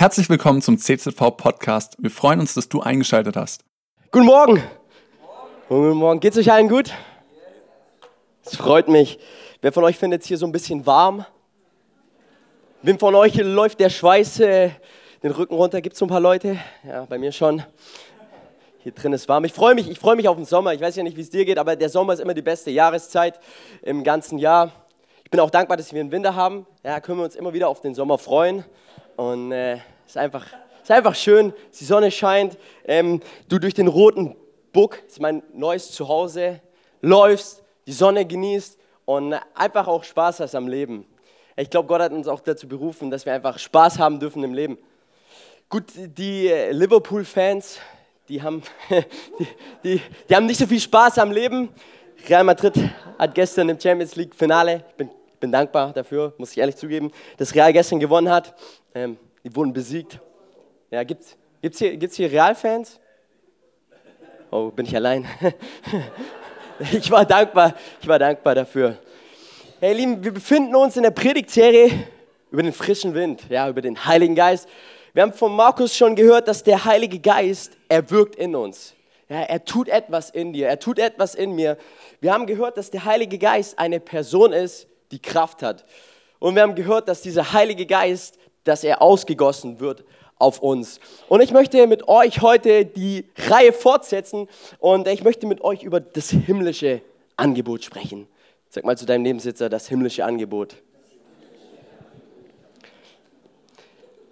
Herzlich 0.00 0.30
willkommen 0.30 0.62
zum 0.62 0.78
CZV 0.78 1.36
Podcast. 1.36 1.94
Wir 1.98 2.10
freuen 2.10 2.40
uns, 2.40 2.54
dass 2.54 2.70
du 2.70 2.80
eingeschaltet 2.80 3.36
hast. 3.36 3.64
Guten 4.10 4.24
Morgen. 4.24 4.62
Guten 5.68 5.90
Morgen. 5.90 6.20
Geht's 6.20 6.38
euch 6.38 6.50
allen 6.50 6.70
gut? 6.70 6.94
Es 8.42 8.56
freut 8.56 8.88
mich. 8.88 9.18
Wer 9.60 9.74
von 9.74 9.84
euch 9.84 9.98
findet 9.98 10.22
es 10.22 10.26
hier 10.28 10.38
so 10.38 10.46
ein 10.46 10.52
bisschen 10.52 10.86
warm? 10.86 11.26
Wem 12.80 12.98
von 12.98 13.14
euch 13.14 13.34
läuft 13.34 13.78
der 13.78 13.90
Schweiß 13.90 14.40
äh, 14.40 14.70
den 15.22 15.32
Rücken 15.32 15.54
runter? 15.54 15.82
Gibt 15.82 15.92
es 15.92 15.98
so 15.98 16.06
ein 16.06 16.08
paar 16.08 16.18
Leute? 16.18 16.56
Ja, 16.82 17.04
bei 17.04 17.18
mir 17.18 17.30
schon. 17.30 17.62
Hier 18.78 18.92
drin 18.92 19.12
ist 19.12 19.28
warm. 19.28 19.44
Ich 19.44 19.52
freue 19.52 19.74
mich, 19.74 19.90
ich 19.90 19.98
freue 19.98 20.16
mich 20.16 20.28
auf 20.28 20.36
den 20.36 20.46
Sommer. 20.46 20.72
Ich 20.72 20.80
weiß 20.80 20.96
ja 20.96 21.02
nicht, 21.02 21.18
wie 21.18 21.20
es 21.20 21.28
dir 21.28 21.44
geht, 21.44 21.58
aber 21.58 21.76
der 21.76 21.90
Sommer 21.90 22.14
ist 22.14 22.20
immer 22.20 22.32
die 22.32 22.40
beste 22.40 22.70
Jahreszeit 22.70 23.38
im 23.82 24.02
ganzen 24.02 24.38
Jahr. 24.38 24.72
Ich 25.24 25.30
bin 25.30 25.40
auch 25.40 25.50
dankbar, 25.50 25.76
dass 25.76 25.92
wir 25.92 26.00
einen 26.00 26.10
Winter 26.10 26.34
haben. 26.34 26.66
Ja, 26.82 27.00
können 27.00 27.18
wir 27.18 27.24
uns 27.24 27.36
immer 27.36 27.52
wieder 27.52 27.68
auf 27.68 27.82
den 27.82 27.94
Sommer 27.94 28.16
freuen. 28.16 28.64
Und 29.16 29.52
äh, 29.52 29.76
ist, 30.10 30.16
einfach, 30.16 30.44
ist 30.82 30.90
einfach 30.90 31.14
schön, 31.14 31.52
die 31.78 31.84
Sonne 31.84 32.10
scheint. 32.10 32.58
Ähm, 32.84 33.20
du 33.48 33.60
durch 33.60 33.74
den 33.74 33.86
roten 33.86 34.34
Buck, 34.72 34.98
das 35.04 35.14
ist 35.14 35.20
mein 35.20 35.42
neues 35.52 35.92
Zuhause, 35.92 36.60
läufst, 37.00 37.62
die 37.86 37.92
Sonne 37.92 38.26
genießt 38.26 38.76
und 39.04 39.34
einfach 39.54 39.86
auch 39.86 40.02
Spaß 40.02 40.40
hast 40.40 40.56
am 40.56 40.66
Leben. 40.66 41.06
Ich 41.56 41.70
glaube, 41.70 41.86
Gott 41.86 42.00
hat 42.00 42.10
uns 42.12 42.26
auch 42.26 42.40
dazu 42.40 42.66
berufen, 42.66 43.08
dass 43.08 43.24
wir 43.24 43.32
einfach 43.32 43.58
Spaß 43.58 44.00
haben 44.00 44.18
dürfen 44.18 44.42
im 44.42 44.52
Leben. 44.52 44.78
Gut, 45.68 45.84
die 45.94 46.48
Liverpool-Fans, 46.70 47.78
die 48.28 48.42
haben, 48.42 48.62
die, 48.90 49.46
die, 49.84 50.02
die, 50.28 50.34
haben 50.34 50.46
nicht 50.46 50.58
so 50.58 50.66
viel 50.66 50.80
Spaß 50.80 51.18
am 51.18 51.30
Leben. 51.30 51.68
Real 52.28 52.42
Madrid 52.42 52.74
hat 53.16 53.34
gestern 53.36 53.68
im 53.68 53.78
Champions 53.78 54.16
League 54.16 54.34
Finale, 54.34 54.84
ich 54.88 54.94
bin, 54.96 55.10
bin 55.38 55.52
dankbar 55.52 55.92
dafür, 55.92 56.34
muss 56.36 56.50
ich 56.50 56.58
ehrlich 56.58 56.76
zugeben, 56.76 57.12
dass 57.36 57.54
Real 57.54 57.72
gestern 57.72 58.00
gewonnen 58.00 58.28
hat. 58.28 58.54
Ähm, 58.92 59.16
die 59.44 59.54
wurden 59.54 59.72
besiegt. 59.72 60.20
Ja, 60.90 61.02
gibt's, 61.04 61.36
gibt's 61.62 61.78
hier, 61.78 61.96
gibt's 61.96 62.16
hier 62.16 62.30
Real-Fans? 62.30 63.00
Oh, 64.50 64.70
bin 64.70 64.86
ich 64.86 64.94
allein? 64.94 65.26
ich 66.92 67.10
war 67.10 67.24
dankbar, 67.24 67.74
ich 68.00 68.08
war 68.08 68.18
dankbar 68.18 68.54
dafür. 68.54 68.98
Hey, 69.78 69.94
Lieben, 69.94 70.22
wir 70.22 70.32
befinden 70.32 70.74
uns 70.74 70.96
in 70.96 71.04
der 71.04 71.12
Predigtserie 71.12 71.90
über 72.50 72.62
den 72.62 72.72
frischen 72.72 73.14
Wind, 73.14 73.44
ja, 73.48 73.68
über 73.68 73.80
den 73.80 74.04
Heiligen 74.04 74.34
Geist. 74.34 74.68
Wir 75.12 75.22
haben 75.22 75.32
von 75.32 75.54
Markus 75.54 75.96
schon 75.96 76.16
gehört, 76.16 76.48
dass 76.48 76.62
der 76.62 76.84
Heilige 76.84 77.18
Geist, 77.18 77.76
er 77.88 78.10
wirkt 78.10 78.36
in 78.36 78.54
uns. 78.54 78.94
Ja, 79.28 79.42
er 79.42 79.64
tut 79.64 79.88
etwas 79.88 80.30
in 80.30 80.52
dir, 80.52 80.66
er 80.66 80.80
tut 80.80 80.98
etwas 80.98 81.36
in 81.36 81.54
mir. 81.54 81.78
Wir 82.20 82.32
haben 82.32 82.46
gehört, 82.46 82.76
dass 82.76 82.90
der 82.90 83.04
Heilige 83.04 83.38
Geist 83.38 83.78
eine 83.78 84.00
Person 84.00 84.52
ist, 84.52 84.88
die 85.12 85.22
Kraft 85.22 85.62
hat. 85.62 85.84
Und 86.40 86.56
wir 86.56 86.62
haben 86.62 86.74
gehört, 86.74 87.06
dass 87.06 87.22
dieser 87.22 87.52
Heilige 87.52 87.86
Geist, 87.86 88.39
dass 88.64 88.84
er 88.84 89.02
ausgegossen 89.02 89.80
wird 89.80 90.04
auf 90.38 90.60
uns. 90.60 91.00
Und 91.28 91.42
ich 91.42 91.52
möchte 91.52 91.86
mit 91.86 92.08
euch 92.08 92.40
heute 92.40 92.84
die 92.84 93.26
Reihe 93.48 93.72
fortsetzen 93.72 94.48
und 94.78 95.06
ich 95.06 95.22
möchte 95.22 95.46
mit 95.46 95.60
euch 95.62 95.82
über 95.82 96.00
das 96.00 96.30
himmlische 96.30 97.02
Angebot 97.36 97.84
sprechen. 97.84 98.26
Sag 98.68 98.84
mal 98.84 98.96
zu 98.96 99.06
deinem 99.06 99.22
Nebensitzer, 99.22 99.68
das 99.68 99.88
himmlische 99.88 100.24
Angebot. 100.24 100.76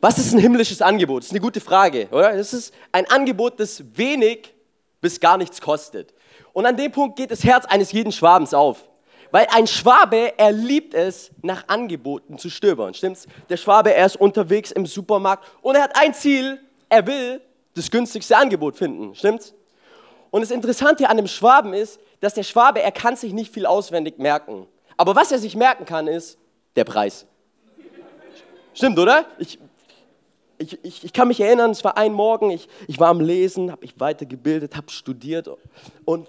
Was 0.01 0.19
ist 0.19 0.33
ein 0.33 0.39
himmlisches 0.39 0.81
Angebot? 0.81 1.23
Das 1.23 1.27
ist 1.27 1.33
eine 1.33 1.41
gute 1.41 1.61
Frage, 1.61 2.09
oder? 2.13 2.37
Das 2.37 2.55
ist 2.55 2.73
ein 2.93 3.11
Angebot, 3.11 3.59
das 3.59 3.83
wenig 3.97 4.55
bis 5.01 5.19
gar 5.19 5.37
nichts 5.37 5.61
kostet. 5.61 6.15
Und 6.53 6.67
an 6.67 6.77
dem 6.77 6.93
Punkt 6.93 7.17
geht 7.17 7.31
das 7.31 7.43
Herz 7.45 7.65
eines 7.67 7.93
jeden 7.93 8.13
Schwabens 8.13 8.55
auf. 8.55 8.88
Weil 9.31 9.47
ein 9.51 9.67
Schwabe, 9.67 10.39
er 10.39 10.53
liebt 10.53 10.95
es, 10.95 11.31
nach 11.43 11.65
Angeboten 11.69 12.39
zu 12.39 12.49
stöbern. 12.49 12.95
Stimmt's? 12.95 13.27
Der 13.49 13.57
Schwabe, 13.57 13.93
er 13.95 14.07
ist 14.07 14.17
unterwegs 14.17 14.71
im 14.71 14.87
Supermarkt 14.87 15.45
und 15.61 15.75
er 15.75 15.83
hat 15.83 15.97
ein 15.97 16.15
Ziel, 16.15 16.61
er 16.89 17.07
will 17.07 17.41
das 17.75 17.91
günstigste 17.91 18.37
Angebot 18.37 18.77
finden. 18.77 19.15
Stimmt's? 19.15 19.55
Und 20.31 20.43
das 20.43 20.51
Interessante 20.51 21.09
an 21.09 21.17
dem 21.17 21.27
Schwaben 21.27 21.75
ist, 21.75 22.01
dass 22.21 22.35
der 22.35 22.43
Schwabe, 22.43 22.83
er 22.83 22.93
kann 22.93 23.17
sich 23.17 23.33
nicht 23.33 23.53
viel 23.53 23.67
auswendig 23.67 24.19
merken. 24.19 24.67
Aber 24.97 25.15
was 25.15 25.31
er 25.33 25.39
sich 25.39 25.57
merken 25.57 25.85
kann, 25.85 26.09
ist 26.09 26.39
der 26.77 26.85
Preis. 26.85 27.27
Stimmt, 28.75 28.99
oder? 28.99 29.27
Ich, 29.39 29.59
ich, 30.59 30.85
ich, 30.85 31.05
ich, 31.05 31.13
kann 31.13 31.29
mich 31.29 31.41
erinnern, 31.41 31.71
es 31.71 31.85
war 31.85 31.97
ein 31.97 32.13
Morgen, 32.13 32.51
ich, 32.51 32.69
ich 32.87 32.99
war 32.99 33.09
am 33.09 33.21
Lesen, 33.21 33.71
habe 33.71 33.83
mich 33.83 33.99
weitergebildet, 33.99 34.77
habe 34.77 34.91
studiert 34.91 35.49
und 36.05 36.29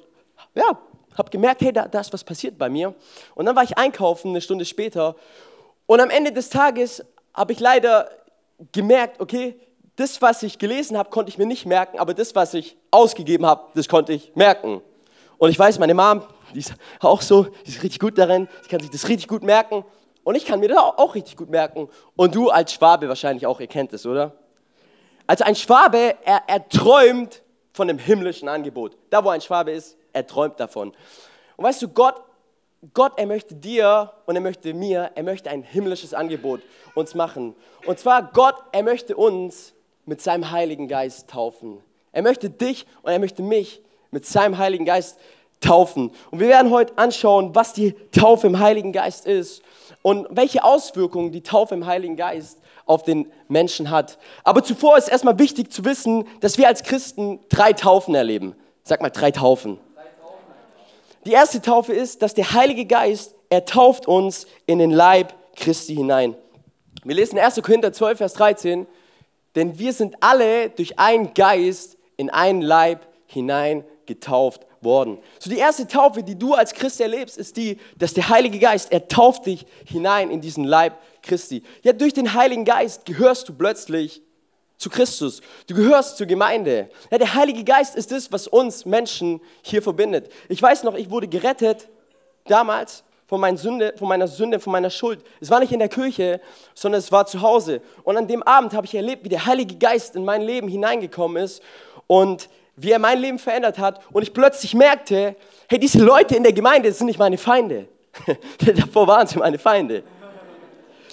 ja, 0.55 0.79
habe 1.19 1.29
gemerkt, 1.29 1.61
hey, 1.61 1.71
da, 1.71 1.87
da 1.87 1.99
ist 1.99 2.11
was 2.11 2.23
passiert 2.23 2.57
bei 2.57 2.69
mir. 2.69 2.95
Und 3.35 3.45
dann 3.45 3.55
war 3.55 3.63
ich 3.63 3.77
einkaufen 3.77 4.29
eine 4.29 4.41
Stunde 4.41 4.65
später 4.65 5.15
und 5.89 6.01
am 6.01 6.11
Ende 6.11 6.31
des 6.31 6.49
Tages 6.49 7.03
habe 7.33 7.51
ich 7.51 7.59
leider 7.59 8.11
gemerkt, 8.71 9.19
okay, 9.19 9.59
das, 9.95 10.21
was 10.21 10.43
ich 10.43 10.59
gelesen 10.59 10.95
habe, 10.95 11.09
konnte 11.09 11.29
ich 11.29 11.39
mir 11.39 11.47
nicht 11.47 11.65
merken, 11.65 11.97
aber 11.97 12.13
das, 12.13 12.35
was 12.35 12.53
ich 12.53 12.77
ausgegeben 12.91 13.43
habe, 13.47 13.63
das 13.73 13.89
konnte 13.89 14.13
ich 14.13 14.35
merken. 14.35 14.83
Und 15.39 15.49
ich 15.49 15.57
weiß, 15.57 15.79
meine 15.79 15.95
Mom, 15.95 16.21
die 16.53 16.59
ist 16.59 16.75
auch 16.99 17.23
so, 17.23 17.47
die 17.65 17.71
ist 17.71 17.81
richtig 17.81 17.99
gut 17.99 18.19
darin, 18.19 18.47
sie 18.61 18.69
kann 18.69 18.81
sich 18.81 18.91
das 18.91 19.07
richtig 19.09 19.27
gut 19.27 19.41
merken. 19.41 19.83
Und 20.23 20.35
ich 20.35 20.45
kann 20.45 20.59
mir 20.59 20.69
das 20.69 20.77
auch 20.77 21.15
richtig 21.15 21.35
gut 21.35 21.49
merken. 21.49 21.89
Und 22.15 22.35
du 22.35 22.49
als 22.49 22.71
Schwabe 22.71 23.07
wahrscheinlich 23.07 23.47
auch, 23.47 23.59
ihr 23.59 23.65
kennt 23.65 23.91
es, 23.91 24.05
oder? 24.05 24.33
Also 25.25 25.43
ein 25.43 25.55
Schwabe, 25.55 26.17
er, 26.23 26.43
er 26.45 26.69
träumt 26.69 27.41
von 27.73 27.87
dem 27.87 27.97
himmlischen 27.97 28.47
Angebot. 28.47 28.95
Da, 29.09 29.23
wo 29.23 29.29
ein 29.29 29.41
Schwabe 29.41 29.71
ist, 29.71 29.97
er 30.13 30.27
träumt 30.27 30.59
davon. 30.59 30.93
Und 31.57 31.65
weißt 31.65 31.81
du, 31.81 31.89
Gott, 31.89 32.15
Gott, 32.93 33.13
er 33.17 33.25
möchte 33.25 33.55
dir 33.55 34.13
und 34.25 34.35
er 34.35 34.41
möchte 34.41 34.73
mir, 34.73 35.11
er 35.15 35.23
möchte 35.23 35.49
ein 35.49 35.63
himmlisches 35.63 36.13
Angebot 36.13 36.61
uns 36.95 37.13
machen. 37.13 37.55
Und 37.85 37.99
zwar 37.99 38.23
Gott, 38.31 38.55
er 38.71 38.83
möchte 38.83 39.17
uns 39.17 39.73
mit 40.05 40.21
seinem 40.21 40.51
Heiligen 40.51 40.87
Geist 40.87 41.29
taufen. 41.29 41.79
Er 42.11 42.21
möchte 42.21 42.49
dich 42.49 42.85
und 43.01 43.11
er 43.11 43.19
möchte 43.19 43.41
mich 43.41 43.81
mit 44.11 44.25
seinem 44.25 44.57
Heiligen 44.57 44.85
Geist 44.85 45.19
taufen. 45.59 46.11
Und 46.31 46.39
wir 46.39 46.47
werden 46.47 46.71
heute 46.71 46.97
anschauen, 46.97 47.53
was 47.53 47.73
die 47.73 47.93
Taufe 48.11 48.47
im 48.47 48.59
Heiligen 48.59 48.93
Geist 48.93 49.25
ist 49.25 49.61
und 50.01 50.27
welche 50.31 50.63
Auswirkungen 50.63 51.31
die 51.31 51.43
Taufe 51.43 51.75
im 51.75 51.85
Heiligen 51.85 52.15
Geist 52.15 52.59
auf 52.85 53.03
den 53.03 53.31
Menschen 53.47 53.89
hat. 53.89 54.17
Aber 54.43 54.63
zuvor 54.63 54.97
ist 54.97 55.09
erstmal 55.09 55.37
wichtig 55.37 55.71
zu 55.71 55.85
wissen, 55.85 56.27
dass 56.39 56.57
wir 56.57 56.67
als 56.67 56.83
Christen 56.83 57.39
drei 57.49 57.73
Taufen 57.73 58.15
erleben. 58.15 58.55
Sag 58.83 59.01
mal 59.01 59.09
drei 59.09 59.31
Taufen. 59.31 59.79
Die 61.25 61.31
erste 61.31 61.61
Taufe 61.61 61.93
ist, 61.93 62.21
dass 62.21 62.33
der 62.33 62.53
Heilige 62.53 62.85
Geist, 62.85 63.35
er 63.49 63.65
tauft 63.65 64.07
uns 64.07 64.47
in 64.65 64.79
den 64.79 64.91
Leib 64.91 65.33
Christi 65.55 65.95
hinein. 65.95 66.35
Wir 67.03 67.15
lesen 67.15 67.37
1. 67.37 67.61
Korinther 67.61 67.91
12, 67.91 68.17
Vers 68.17 68.33
13, 68.33 68.87
denn 69.55 69.77
wir 69.79 69.93
sind 69.93 70.15
alle 70.21 70.69
durch 70.69 70.97
einen 70.99 71.33
Geist 71.33 71.97
in 72.17 72.29
einen 72.29 72.61
Leib 72.61 73.07
hinein 73.25 73.83
getauft 74.05 74.65
worden. 74.81 75.17
So 75.39 75.49
die 75.49 75.57
erste 75.57 75.87
Taufe, 75.87 76.23
die 76.23 76.37
du 76.37 76.53
als 76.53 76.73
Christ 76.73 77.01
erlebst, 77.01 77.37
ist 77.37 77.57
die, 77.57 77.77
dass 77.97 78.13
der 78.13 78.29
Heilige 78.29 78.59
Geist, 78.59 78.91
er 78.91 79.07
tauft 79.07 79.45
dich 79.45 79.65
hinein 79.85 80.31
in 80.31 80.41
diesen 80.41 80.63
Leib 80.63 80.97
Christi. 81.21 81.63
Ja, 81.83 81.93
durch 81.93 82.13
den 82.13 82.33
Heiligen 82.33 82.65
Geist 82.65 83.05
gehörst 83.05 83.49
du 83.49 83.53
plötzlich 83.53 84.21
zu 84.79 84.89
Christus. 84.89 85.41
Du 85.67 85.75
gehörst 85.75 86.17
zur 86.17 86.25
Gemeinde. 86.25 86.89
Ja, 87.11 87.17
der 87.17 87.33
Heilige 87.35 87.63
Geist 87.63 87.95
ist 87.95 88.11
das, 88.11 88.31
was 88.31 88.47
uns 88.47 88.85
Menschen 88.85 89.41
hier 89.61 89.83
verbindet. 89.83 90.31
Ich 90.47 90.61
weiß 90.61 90.83
noch, 90.83 90.95
ich 90.95 91.11
wurde 91.11 91.27
gerettet 91.27 91.89
damals 92.45 93.03
von, 93.27 93.41
meiner 93.41 93.57
Sünde, 93.57 93.93
von 93.97 94.07
meiner 94.07 94.27
Sünde, 94.27 94.59
von 94.59 94.71
meiner 94.71 94.89
Schuld. 94.89 95.21
Es 95.41 95.51
war 95.51 95.59
nicht 95.59 95.73
in 95.73 95.79
der 95.79 95.89
Kirche, 95.89 96.39
sondern 96.73 96.99
es 96.99 97.11
war 97.11 97.25
zu 97.25 97.41
Hause. 97.41 97.81
Und 98.03 98.15
an 98.15 98.27
dem 98.27 98.41
Abend 98.41 98.73
habe 98.73 98.87
ich 98.87 98.95
erlebt, 98.95 99.25
wie 99.25 99.29
der 99.29 99.45
Heilige 99.45 99.75
Geist 99.75 100.15
in 100.15 100.23
mein 100.23 100.41
Leben 100.41 100.69
hineingekommen 100.69 101.43
ist 101.43 101.61
und 102.07 102.49
wie 102.77 102.91
er 102.91 102.99
mein 102.99 103.19
Leben 103.19 103.37
verändert 103.37 103.79
hat. 103.79 103.99
Und 104.13 104.23
ich 104.23 104.33
plötzlich 104.33 104.73
merkte, 104.73 105.35
hey, 105.67 105.77
diese 105.77 105.99
Leute 105.99 106.37
in 106.37 106.43
der 106.43 106.53
Gemeinde 106.53 106.89
sind 106.93 107.07
nicht 107.07 107.19
meine 107.19 107.37
Feinde. 107.37 107.89
Davor 108.65 109.07
waren 109.07 109.27
sie 109.27 109.37
meine 109.37 109.59
Feinde. 109.59 110.03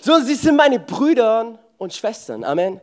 Sondern 0.00 0.24
sie 0.24 0.36
sind 0.36 0.54
meine 0.54 0.78
Brüder 0.78 1.58
und 1.78 1.92
Schwestern. 1.92 2.44
Amen. 2.44 2.80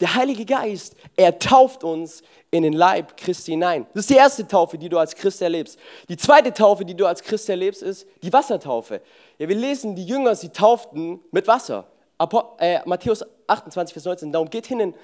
Der 0.00 0.14
Heilige 0.14 0.44
Geist, 0.44 0.94
er 1.16 1.38
tauft 1.38 1.82
uns 1.82 2.22
in 2.50 2.62
den 2.62 2.74
Leib 2.74 3.16
Christi 3.16 3.52
hinein. 3.52 3.86
Das 3.94 4.02
ist 4.02 4.10
die 4.10 4.16
erste 4.16 4.46
Taufe, 4.46 4.76
die 4.76 4.88
du 4.88 4.98
als 4.98 5.14
Christ 5.14 5.40
erlebst. 5.40 5.78
Die 6.08 6.16
zweite 6.16 6.52
Taufe, 6.52 6.84
die 6.84 6.94
du 6.94 7.06
als 7.06 7.22
Christ 7.22 7.48
erlebst, 7.48 7.82
ist 7.82 8.06
die 8.22 8.32
Wassertaufe. 8.32 9.00
Ja, 9.38 9.48
wir 9.48 9.56
lesen, 9.56 9.96
die 9.96 10.04
Jünger, 10.04 10.34
sie 10.34 10.50
tauften 10.50 11.20
mit 11.30 11.46
Wasser. 11.46 11.86
Apo, 12.18 12.56
äh, 12.58 12.80
Matthäus 12.84 13.24
28, 13.46 13.94
Vers 13.94 14.04
19. 14.04 14.32
Darum 14.32 14.50
geht 14.50 14.66
hin 14.66 14.94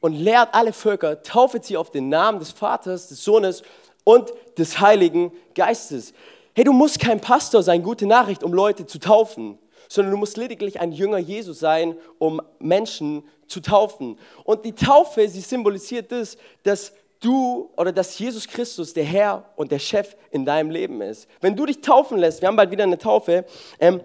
und 0.00 0.12
lehrt 0.12 0.48
alle 0.52 0.72
Völker, 0.72 1.22
taufet 1.22 1.64
sie 1.64 1.76
auf 1.76 1.90
den 1.90 2.08
Namen 2.08 2.40
des 2.40 2.50
Vaters, 2.50 3.08
des 3.08 3.22
Sohnes 3.22 3.62
und 4.02 4.32
des 4.58 4.80
Heiligen 4.80 5.32
Geistes. 5.54 6.12
Hey, 6.54 6.64
du 6.64 6.72
musst 6.72 6.98
kein 6.98 7.20
Pastor 7.20 7.62
sein, 7.62 7.82
gute 7.82 8.06
Nachricht, 8.06 8.42
um 8.42 8.52
Leute 8.52 8.86
zu 8.86 8.98
taufen 8.98 9.58
sondern 9.94 10.10
du 10.10 10.18
musst 10.18 10.36
lediglich 10.36 10.80
ein 10.80 10.90
Jünger 10.90 11.18
Jesus 11.18 11.60
sein, 11.60 11.96
um 12.18 12.42
Menschen 12.58 13.22
zu 13.46 13.60
taufen. 13.60 14.18
Und 14.42 14.64
die 14.64 14.72
Taufe, 14.72 15.28
sie 15.28 15.40
symbolisiert 15.40 16.10
das, 16.10 16.36
dass 16.64 16.92
du 17.20 17.70
oder 17.76 17.92
dass 17.92 18.18
Jesus 18.18 18.48
Christus 18.48 18.92
der 18.92 19.04
Herr 19.04 19.44
und 19.54 19.70
der 19.70 19.78
Chef 19.78 20.16
in 20.32 20.44
deinem 20.44 20.70
Leben 20.70 21.00
ist. 21.00 21.28
Wenn 21.40 21.54
du 21.54 21.64
dich 21.64 21.80
taufen 21.80 22.18
lässt, 22.18 22.40
wir 22.40 22.48
haben 22.48 22.56
bald 22.56 22.72
wieder 22.72 22.82
eine 22.82 22.98
Taufe, 22.98 23.44
ähm, 23.78 24.00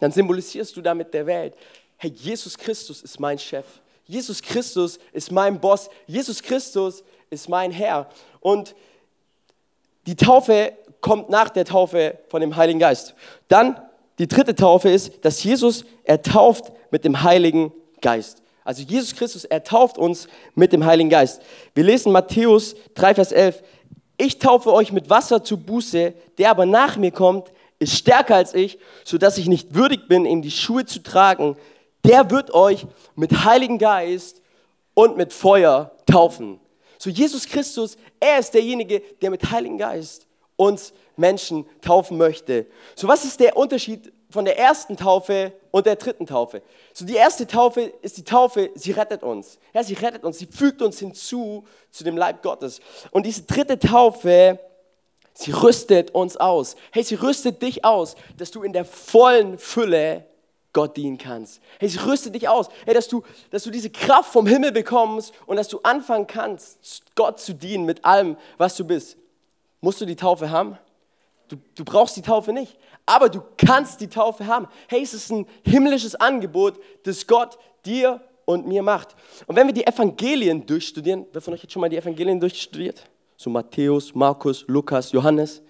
dann 0.00 0.10
symbolisierst 0.10 0.76
du 0.76 0.80
damit 0.82 1.14
der 1.14 1.26
Welt, 1.26 1.54
hey, 1.96 2.10
Jesus 2.10 2.58
Christus 2.58 3.00
ist 3.00 3.20
mein 3.20 3.38
Chef. 3.38 3.66
Jesus 4.06 4.42
Christus 4.42 4.98
ist 5.12 5.30
mein 5.30 5.60
Boss. 5.60 5.88
Jesus 6.08 6.42
Christus 6.42 7.04
ist 7.30 7.48
mein 7.48 7.70
Herr. 7.70 8.08
Und 8.40 8.74
die 10.06 10.16
Taufe 10.16 10.72
kommt 11.00 11.30
nach 11.30 11.50
der 11.50 11.64
Taufe 11.64 12.18
von 12.28 12.40
dem 12.40 12.56
Heiligen 12.56 12.80
Geist. 12.80 13.14
Dann 13.46 13.80
die 14.20 14.28
dritte 14.28 14.54
Taufe 14.54 14.90
ist, 14.90 15.24
dass 15.24 15.42
Jesus 15.42 15.86
ertauft 16.04 16.72
mit 16.90 17.06
dem 17.06 17.22
Heiligen 17.22 17.72
Geist. 18.02 18.42
Also 18.64 18.82
Jesus 18.82 19.16
Christus 19.16 19.46
ertauft 19.46 19.96
uns 19.96 20.28
mit 20.54 20.74
dem 20.74 20.84
Heiligen 20.84 21.08
Geist. 21.08 21.40
Wir 21.74 21.84
lesen 21.84 22.12
Matthäus 22.12 22.76
3, 22.96 23.14
Vers 23.14 23.32
11. 23.32 23.62
Ich 24.18 24.38
taufe 24.38 24.74
euch 24.74 24.92
mit 24.92 25.08
Wasser 25.08 25.42
zu 25.42 25.56
Buße, 25.56 26.12
der 26.36 26.50
aber 26.50 26.66
nach 26.66 26.98
mir 26.98 27.12
kommt, 27.12 27.50
ist 27.78 27.96
stärker 27.96 28.34
als 28.34 28.52
ich, 28.52 28.78
sodass 29.04 29.38
ich 29.38 29.48
nicht 29.48 29.74
würdig 29.74 30.06
bin, 30.06 30.26
ihm 30.26 30.42
die 30.42 30.50
Schuhe 30.50 30.84
zu 30.84 31.02
tragen. 31.02 31.56
Der 32.04 32.30
wird 32.30 32.52
euch 32.52 32.86
mit 33.16 33.46
Heiligen 33.46 33.78
Geist 33.78 34.42
und 34.92 35.16
mit 35.16 35.32
Feuer 35.32 35.92
taufen. 36.04 36.60
So 36.98 37.08
Jesus 37.08 37.46
Christus, 37.46 37.96
er 38.20 38.38
ist 38.38 38.52
derjenige, 38.52 39.00
der 39.22 39.30
mit 39.30 39.50
Heiligen 39.50 39.78
Geist 39.78 40.26
uns 40.56 40.92
Menschen 41.20 41.66
taufen 41.80 42.18
möchte. 42.18 42.66
So 42.96 43.06
was 43.06 43.24
ist 43.24 43.38
der 43.38 43.56
Unterschied 43.56 44.12
von 44.30 44.44
der 44.44 44.58
ersten 44.58 44.96
Taufe 44.96 45.52
und 45.70 45.86
der 45.86 45.96
dritten 45.96 46.26
Taufe? 46.26 46.62
So 46.92 47.04
die 47.04 47.14
erste 47.14 47.46
Taufe 47.46 47.82
ist 48.02 48.16
die 48.16 48.24
Taufe, 48.24 48.70
sie 48.74 48.92
rettet 48.92 49.22
uns. 49.22 49.58
Ja, 49.72 49.84
sie 49.84 49.94
rettet 49.94 50.24
uns, 50.24 50.38
sie 50.38 50.46
fügt 50.46 50.82
uns 50.82 50.98
hinzu 50.98 51.64
zu 51.90 52.02
dem 52.02 52.16
Leib 52.16 52.42
Gottes. 52.42 52.80
Und 53.12 53.26
diese 53.26 53.42
dritte 53.42 53.78
Taufe, 53.78 54.58
sie 55.34 55.52
rüstet 55.52 56.12
uns 56.12 56.36
aus. 56.36 56.74
Hey, 56.90 57.04
sie 57.04 57.16
rüstet 57.16 57.62
dich 57.62 57.84
aus, 57.84 58.16
dass 58.36 58.50
du 58.50 58.62
in 58.62 58.72
der 58.72 58.84
vollen 58.84 59.58
Fülle 59.58 60.24
Gott 60.72 60.96
dienen 60.96 61.18
kannst. 61.18 61.60
Hey, 61.78 61.88
sie 61.88 61.98
rüstet 61.98 62.34
dich 62.34 62.48
aus. 62.48 62.68
Hey, 62.84 62.94
dass 62.94 63.08
du, 63.08 63.22
dass 63.50 63.64
du 63.64 63.70
diese 63.70 63.90
Kraft 63.90 64.32
vom 64.32 64.46
Himmel 64.46 64.72
bekommst 64.72 65.32
und 65.46 65.56
dass 65.56 65.68
du 65.68 65.80
anfangen 65.82 66.26
kannst, 66.26 67.02
Gott 67.14 67.40
zu 67.40 67.54
dienen 67.54 67.84
mit 67.84 68.04
allem, 68.04 68.36
was 68.56 68.76
du 68.76 68.84
bist. 68.84 69.16
Musst 69.80 70.00
du 70.00 70.06
die 70.06 70.16
Taufe 70.16 70.50
haben? 70.50 70.78
Du, 71.50 71.56
du 71.74 71.84
brauchst 71.84 72.16
die 72.16 72.22
Taufe 72.22 72.52
nicht, 72.52 72.78
aber 73.04 73.28
du 73.28 73.42
kannst 73.56 74.00
die 74.00 74.06
Taufe 74.06 74.46
haben. 74.46 74.68
Hey, 74.86 75.02
es 75.02 75.12
ist 75.12 75.32
ein 75.32 75.46
himmlisches 75.64 76.14
Angebot, 76.14 76.78
das 77.02 77.26
Gott 77.26 77.58
dir 77.84 78.20
und 78.44 78.68
mir 78.68 78.84
macht. 78.84 79.16
Und 79.48 79.56
wenn 79.56 79.66
wir 79.66 79.74
die 79.74 79.84
Evangelien 79.84 80.64
durchstudieren, 80.64 81.26
wer 81.32 81.40
von 81.40 81.52
euch 81.52 81.64
hat 81.64 81.72
schon 81.72 81.80
mal 81.80 81.88
die 81.88 81.96
Evangelien 81.96 82.38
durchstudiert? 82.38 83.02
So 83.36 83.50
Matthäus, 83.50 84.14
Markus, 84.14 84.64
Lukas, 84.68 85.10
Johannes. 85.10 85.60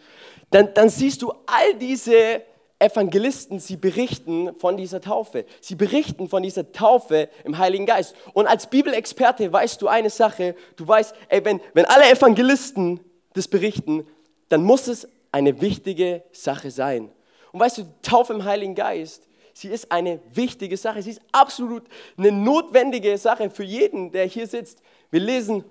Dann, 0.50 0.74
dann 0.74 0.90
siehst 0.90 1.22
du 1.22 1.32
all 1.46 1.74
diese 1.80 2.42
Evangelisten, 2.78 3.58
sie 3.58 3.76
berichten 3.76 4.54
von 4.58 4.76
dieser 4.76 5.00
Taufe. 5.00 5.46
Sie 5.62 5.76
berichten 5.76 6.28
von 6.28 6.42
dieser 6.42 6.72
Taufe 6.72 7.30
im 7.44 7.56
Heiligen 7.56 7.86
Geist. 7.86 8.14
Und 8.34 8.46
als 8.46 8.66
Bibelexperte 8.66 9.50
weißt 9.50 9.80
du 9.80 9.88
eine 9.88 10.10
Sache. 10.10 10.54
Du 10.76 10.86
weißt, 10.86 11.14
ey, 11.28 11.42
wenn, 11.42 11.60
wenn 11.72 11.86
alle 11.86 12.10
Evangelisten 12.10 13.00
das 13.32 13.48
berichten, 13.48 14.06
dann 14.50 14.62
muss 14.62 14.86
es 14.88 15.08
eine 15.32 15.60
wichtige 15.60 16.22
Sache 16.32 16.70
sein. 16.70 17.10
Und 17.52 17.60
weißt 17.60 17.78
du, 17.78 17.82
die 17.82 18.02
Taufe 18.02 18.32
im 18.32 18.44
Heiligen 18.44 18.74
Geist, 18.74 19.28
sie 19.52 19.68
ist 19.68 19.90
eine 19.90 20.20
wichtige 20.32 20.76
Sache. 20.76 21.02
Sie 21.02 21.10
ist 21.10 21.20
absolut 21.32 21.84
eine 22.16 22.32
notwendige 22.32 23.16
Sache 23.18 23.50
für 23.50 23.64
jeden, 23.64 24.12
der 24.12 24.26
hier 24.26 24.46
sitzt. 24.46 24.82
Wir 25.10 25.20
lesen 25.20 25.64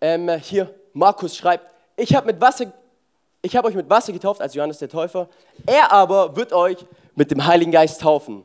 ähm, 0.00 0.30
hier, 0.40 0.74
Markus 0.92 1.36
schreibt, 1.36 1.74
ich 1.96 2.14
habe 2.14 2.26
mit 2.26 2.42
euch 2.42 3.74
mit 3.74 3.90
Wasser 3.90 4.12
getauft 4.12 4.40
als 4.40 4.54
Johannes 4.54 4.78
der 4.78 4.88
Täufer, 4.88 5.28
er 5.66 5.92
aber 5.92 6.36
wird 6.36 6.52
euch 6.52 6.78
mit 7.14 7.30
dem 7.30 7.44
Heiligen 7.46 7.72
Geist 7.72 8.00
taufen. 8.00 8.44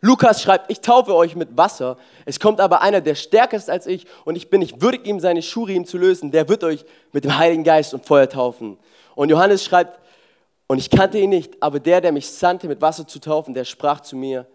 Lukas 0.00 0.42
schreibt, 0.42 0.70
ich 0.70 0.80
taufe 0.80 1.14
euch 1.14 1.34
mit 1.34 1.56
Wasser, 1.56 1.96
es 2.26 2.38
kommt 2.38 2.60
aber 2.60 2.82
einer, 2.82 3.00
der 3.00 3.14
stärker 3.14 3.56
ist 3.56 3.70
als 3.70 3.86
ich 3.86 4.06
und 4.24 4.36
ich 4.36 4.50
bin 4.50 4.60
nicht 4.60 4.82
würdig, 4.82 5.06
ihm 5.06 5.18
seine 5.18 5.40
Schuhe 5.40 5.82
zu 5.84 5.96
lösen, 5.96 6.30
der 6.30 6.48
wird 6.48 6.62
euch 6.62 6.84
mit 7.12 7.24
dem 7.24 7.38
Heiligen 7.38 7.64
Geist 7.64 7.94
und 7.94 8.04
Feuer 8.04 8.28
taufen. 8.28 8.76
Und 9.14 9.28
Johannes 9.30 9.64
schreibt, 9.64 10.00
und 10.66 10.78
ich 10.78 10.90
kannte 10.90 11.18
ihn 11.18 11.30
nicht, 11.30 11.62
aber 11.62 11.78
der, 11.78 12.00
der 12.00 12.12
mich 12.12 12.28
sandte, 12.30 12.68
mit 12.68 12.80
Wasser 12.80 13.06
zu 13.06 13.18
taufen, 13.18 13.54
der 13.54 13.64
sprach 13.64 14.00
zu 14.00 14.16
mir, 14.16 14.46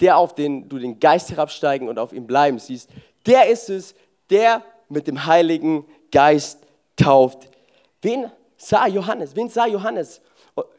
der, 0.00 0.16
auf 0.16 0.34
den 0.34 0.68
du 0.68 0.78
den 0.78 0.98
Geist 0.98 1.30
herabsteigen 1.30 1.88
und 1.88 1.98
auf 1.98 2.12
ihm 2.12 2.26
bleiben 2.26 2.58
siehst, 2.58 2.88
der 3.26 3.48
ist 3.48 3.68
es, 3.68 3.94
der 4.30 4.62
mit 4.88 5.06
dem 5.06 5.26
Heiligen 5.26 5.84
Geist 6.10 6.60
tauft. 6.96 7.48
Wen 8.00 8.30
sah 8.56 8.86
Johannes? 8.86 9.36
Wen 9.36 9.48
sah 9.48 9.66
Johannes? 9.66 10.20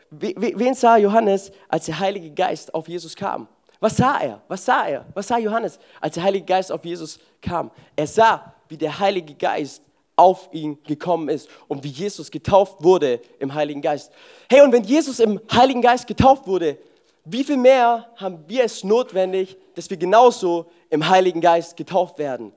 Wen 0.10 0.74
sah 0.74 0.98
Johannes, 0.98 1.52
als 1.70 1.86
der 1.86 2.00
Heilige 2.00 2.32
Geist 2.32 2.74
auf 2.74 2.88
Jesus 2.88 3.16
kam? 3.16 3.48
Was 3.80 3.98
sah 3.98 4.20
er? 4.20 4.42
Was 4.48 4.66
sah 4.66 4.88
er? 4.88 5.06
Was 5.14 5.28
sah 5.28 5.38
Johannes, 5.38 5.80
als 6.00 6.16
der 6.16 6.24
Heilige 6.24 6.46
Geist 6.46 6.72
auf 6.72 6.84
Jesus 6.84 7.20
kam? 7.42 7.72
Er 7.96 8.08
sah, 8.08 8.54
wie 8.68 8.78
der 8.78 9.00
Heilige 9.00 9.36
Geist 9.36 9.84
auf 10.22 10.50
ihn 10.52 10.78
gekommen 10.84 11.30
ist 11.30 11.50
und 11.68 11.84
wie 11.84 11.90
Jesus 11.90 12.30
getauft 12.30 12.84
wurde 12.84 13.20
im 13.40 13.56
Heiligen 13.56 13.82
Geist. 13.82 14.12
Hey, 14.48 14.62
und 14.62 14.72
wenn 14.72 14.84
Jesus 14.84 15.20
im 15.20 15.42
Heiligen 15.52 15.82
Geist 15.82 16.06
getauft 16.06 16.46
wurde, 16.46 16.78
wie 17.26 17.44
viel 17.44 17.58
mehr 17.58 18.08
haben 18.18 18.44
wir 18.48 18.64
es 18.64 18.84
notwendig, 18.84 19.58
dass 19.74 19.90
wir 19.90 19.98
genauso 19.98 20.68
im 20.92 21.10
Heiligen 21.10 21.42
Geist 21.42 21.76
getauft 21.76 22.20
werden? 22.20 22.54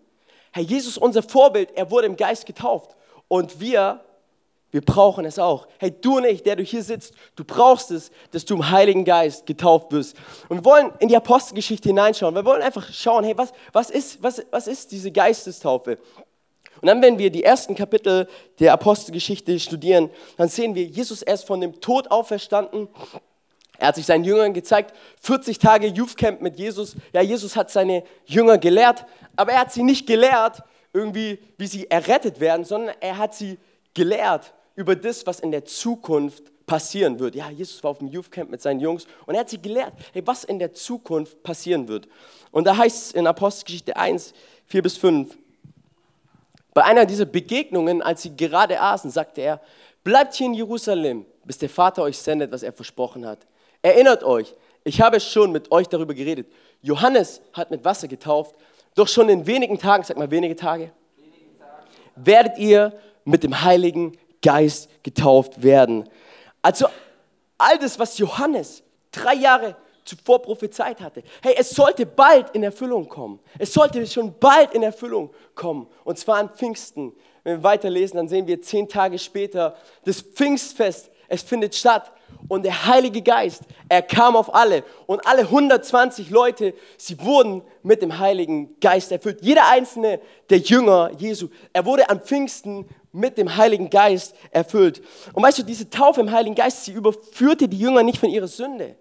Herr 0.52 0.62
Jesus, 0.62 0.98
unser 0.98 1.22
Vorbild, 1.22 1.70
er 1.74 1.90
wurde 1.90 2.06
im 2.06 2.16
Geist 2.16 2.44
getauft 2.44 2.94
und 3.28 3.58
wir 3.58 4.04
wir 4.74 4.80
brauchen 4.80 5.24
es 5.24 5.38
auch. 5.38 5.68
Hey, 5.78 5.94
du 6.00 6.18
nicht, 6.18 6.44
der 6.46 6.56
du 6.56 6.64
hier 6.64 6.82
sitzt, 6.82 7.14
du 7.36 7.44
brauchst 7.44 7.92
es, 7.92 8.10
dass 8.32 8.44
du 8.44 8.56
im 8.56 8.70
Heiligen 8.72 9.04
Geist 9.04 9.46
getauft 9.46 9.92
wirst. 9.92 10.16
Und 10.48 10.56
wir 10.56 10.64
wollen 10.64 10.90
in 10.98 11.06
die 11.06 11.16
Apostelgeschichte 11.16 11.90
hineinschauen. 11.90 12.34
Wir 12.34 12.44
wollen 12.44 12.60
einfach 12.60 12.92
schauen, 12.92 13.22
hey, 13.22 13.38
was, 13.38 13.52
was, 13.72 13.88
ist, 13.88 14.20
was, 14.20 14.44
was 14.50 14.66
ist 14.66 14.90
diese 14.90 15.12
Geistestaufe? 15.12 15.98
Und 16.80 16.86
dann, 16.88 17.02
wenn 17.02 17.18
wir 17.18 17.30
die 17.30 17.44
ersten 17.44 17.74
Kapitel 17.74 18.28
der 18.58 18.72
Apostelgeschichte 18.72 19.58
studieren, 19.58 20.10
dann 20.36 20.48
sehen 20.48 20.74
wir, 20.74 20.84
Jesus 20.84 21.22
erst 21.22 21.46
von 21.46 21.60
dem 21.60 21.80
Tod 21.80 22.10
auferstanden. 22.10 22.88
Er 23.78 23.88
hat 23.88 23.96
sich 23.96 24.06
seinen 24.06 24.24
Jüngern 24.24 24.52
gezeigt, 24.52 24.94
40 25.20 25.58
Tage 25.58 25.88
Youth 25.88 26.16
Camp 26.16 26.40
mit 26.40 26.56
Jesus. 26.56 26.96
Ja, 27.12 27.22
Jesus 27.22 27.56
hat 27.56 27.70
seine 27.70 28.04
Jünger 28.24 28.58
gelehrt, 28.58 29.04
aber 29.36 29.52
er 29.52 29.60
hat 29.60 29.72
sie 29.72 29.82
nicht 29.82 30.06
gelehrt, 30.06 30.62
irgendwie, 30.92 31.38
wie 31.58 31.66
sie 31.66 31.90
errettet 31.90 32.38
werden, 32.38 32.64
sondern 32.64 32.94
er 33.00 33.18
hat 33.18 33.34
sie 33.34 33.58
gelehrt, 33.94 34.54
über 34.76 34.96
das, 34.96 35.26
was 35.26 35.40
in 35.40 35.50
der 35.50 35.64
Zukunft 35.64 36.44
passieren 36.66 37.18
wird. 37.18 37.34
Ja, 37.34 37.50
Jesus 37.50 37.82
war 37.82 37.90
auf 37.90 37.98
dem 37.98 38.08
Youth 38.08 38.30
Camp 38.30 38.50
mit 38.50 38.62
seinen 38.62 38.80
Jungs 38.80 39.06
und 39.26 39.34
er 39.34 39.40
hat 39.40 39.50
sie 39.50 39.60
gelehrt, 39.60 39.92
hey, 40.12 40.22
was 40.24 40.44
in 40.44 40.58
der 40.58 40.72
Zukunft 40.72 41.42
passieren 41.42 41.88
wird. 41.88 42.08
Und 42.50 42.66
da 42.66 42.76
heißt 42.76 43.06
es 43.06 43.12
in 43.12 43.26
Apostelgeschichte 43.26 43.96
1, 43.96 44.32
4 44.66 44.82
bis 44.82 44.96
5, 44.96 45.36
bei 46.74 46.82
einer 46.82 47.06
dieser 47.06 47.24
Begegnungen, 47.24 48.02
als 48.02 48.22
sie 48.22 48.36
gerade 48.36 48.80
aßen, 48.80 49.10
sagte 49.10 49.40
er, 49.40 49.60
bleibt 50.02 50.34
hier 50.34 50.48
in 50.48 50.54
Jerusalem, 50.54 51.24
bis 51.44 51.58
der 51.58 51.70
Vater 51.70 52.02
euch 52.02 52.18
sendet, 52.18 52.50
was 52.52 52.62
er 52.62 52.72
versprochen 52.72 53.24
hat. 53.24 53.46
Erinnert 53.80 54.24
euch, 54.24 54.54
ich 54.82 55.00
habe 55.00 55.20
schon 55.20 55.52
mit 55.52 55.70
euch 55.70 55.88
darüber 55.88 56.14
geredet. 56.14 56.52
Johannes 56.82 57.40
hat 57.52 57.70
mit 57.70 57.84
Wasser 57.84 58.08
getauft, 58.08 58.54
doch 58.94 59.08
schon 59.08 59.28
in 59.28 59.46
wenigen 59.46 59.78
Tagen, 59.78 60.04
sag 60.04 60.16
mal 60.16 60.30
wenige 60.30 60.56
Tage, 60.56 60.90
werdet 62.16 62.58
ihr 62.58 62.92
mit 63.24 63.42
dem 63.42 63.62
Heiligen 63.62 64.18
Geist 64.42 64.90
getauft 65.02 65.62
werden. 65.62 66.08
Also 66.60 66.86
all 67.56 67.78
das, 67.78 67.98
was 67.98 68.18
Johannes 68.18 68.82
drei 69.10 69.34
Jahre 69.34 69.76
zuvor 70.04 70.42
prophezeit 70.42 71.00
hatte. 71.00 71.22
Hey, 71.42 71.54
es 71.58 71.70
sollte 71.70 72.06
bald 72.06 72.50
in 72.50 72.62
Erfüllung 72.62 73.08
kommen. 73.08 73.40
Es 73.58 73.72
sollte 73.72 74.06
schon 74.06 74.34
bald 74.38 74.74
in 74.74 74.82
Erfüllung 74.82 75.30
kommen. 75.54 75.86
Und 76.04 76.18
zwar 76.18 76.36
an 76.36 76.50
Pfingsten. 76.50 77.12
Wenn 77.42 77.58
wir 77.58 77.62
weiterlesen, 77.62 78.16
dann 78.16 78.28
sehen 78.28 78.46
wir 78.46 78.60
zehn 78.60 78.88
Tage 78.88 79.18
später 79.18 79.76
das 80.04 80.20
Pfingstfest. 80.20 81.10
Es 81.28 81.42
findet 81.42 81.74
statt. 81.74 82.12
Und 82.48 82.64
der 82.64 82.86
Heilige 82.86 83.22
Geist, 83.22 83.62
er 83.88 84.02
kam 84.02 84.36
auf 84.36 84.54
alle. 84.54 84.84
Und 85.06 85.26
alle 85.26 85.42
120 85.42 86.30
Leute, 86.30 86.74
sie 86.98 87.18
wurden 87.20 87.62
mit 87.82 88.02
dem 88.02 88.18
Heiligen 88.18 88.78
Geist 88.80 89.12
erfüllt. 89.12 89.38
Jeder 89.40 89.68
einzelne 89.68 90.20
der 90.50 90.58
Jünger 90.58 91.10
Jesu, 91.16 91.48
er 91.72 91.86
wurde 91.86 92.08
an 92.10 92.20
Pfingsten 92.20 92.86
mit 93.12 93.38
dem 93.38 93.56
Heiligen 93.56 93.88
Geist 93.88 94.34
erfüllt. 94.50 95.00
Und 95.32 95.42
weißt 95.42 95.58
du, 95.58 95.62
diese 95.62 95.88
Taufe 95.88 96.20
im 96.20 96.30
Heiligen 96.30 96.54
Geist, 96.54 96.84
sie 96.84 96.92
überführte 96.92 97.68
die 97.68 97.78
Jünger 97.78 98.02
nicht 98.02 98.18
von 98.18 98.28
ihrer 98.28 98.48
Sünde. 98.48 98.96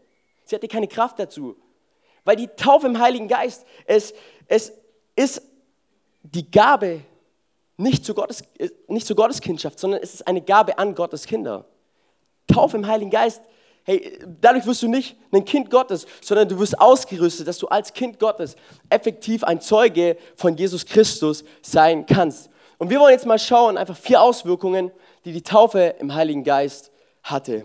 Sie 0.46 0.56
hatte 0.56 0.68
keine 0.68 0.88
Kraft 0.88 1.20
dazu. 1.20 1.56
Weil 2.24 2.36
die 2.36 2.48
Taufe 2.48 2.88
im 2.88 3.00
Heiligen 3.00 3.28
Geist, 3.28 3.66
es, 3.86 4.14
es 4.48 4.74
ist 5.16 5.42
die 6.24 6.50
Gabe 6.50 7.02
nicht 7.78 8.06
zur, 8.06 8.16
Gottes, 8.16 8.44
nicht 8.88 9.06
zur 9.06 9.16
Gotteskindschaft, 9.16 9.80
sondern 9.80 10.02
es 10.02 10.14
ist 10.14 10.28
eine 10.28 10.42
Gabe 10.42 10.78
an 10.78 10.96
Gottes 10.96 11.26
Kinder. 11.26 11.66
Taufe 12.48 12.78
im 12.78 12.88
Heiligen 12.88 13.12
Geist, 13.12 13.42
hey, 13.84 14.20
dadurch 14.42 14.66
wirst 14.66 14.82
du 14.84 14.88
nicht 14.88 15.18
ein 15.32 15.44
Kind 15.44 15.70
Gottes, 15.70 16.06
sondern 16.22 16.48
du 16.48 16.60
wirst 16.60 16.80
ausgerüstet, 16.80 17.48
dass 17.48 17.58
du 17.58 17.68
als 17.68 17.94
Kind 17.94 18.20
Gottes 18.20 18.56
effektiv 18.90 19.44
ein 19.44 19.60
Zeuge 19.60 20.18
von 20.36 20.56
Jesus 20.56 20.86
Christus 20.86 21.44
sein 21.62 22.06
kannst. 22.06 22.50
Und 22.78 22.90
wir 22.90 23.00
wollen 23.00 23.14
jetzt 23.14 23.26
mal 23.26 23.40
schauen, 23.40 23.78
einfach 23.78 23.98
vier 23.98 24.22
Auswirkungen, 24.22 24.92
die 25.26 25.32
die 25.32 25.42
Taufe 25.42 25.96
im 26.00 26.14
Heiligen 26.14 26.44
Geist 26.44 26.92
hatte. 27.24 27.64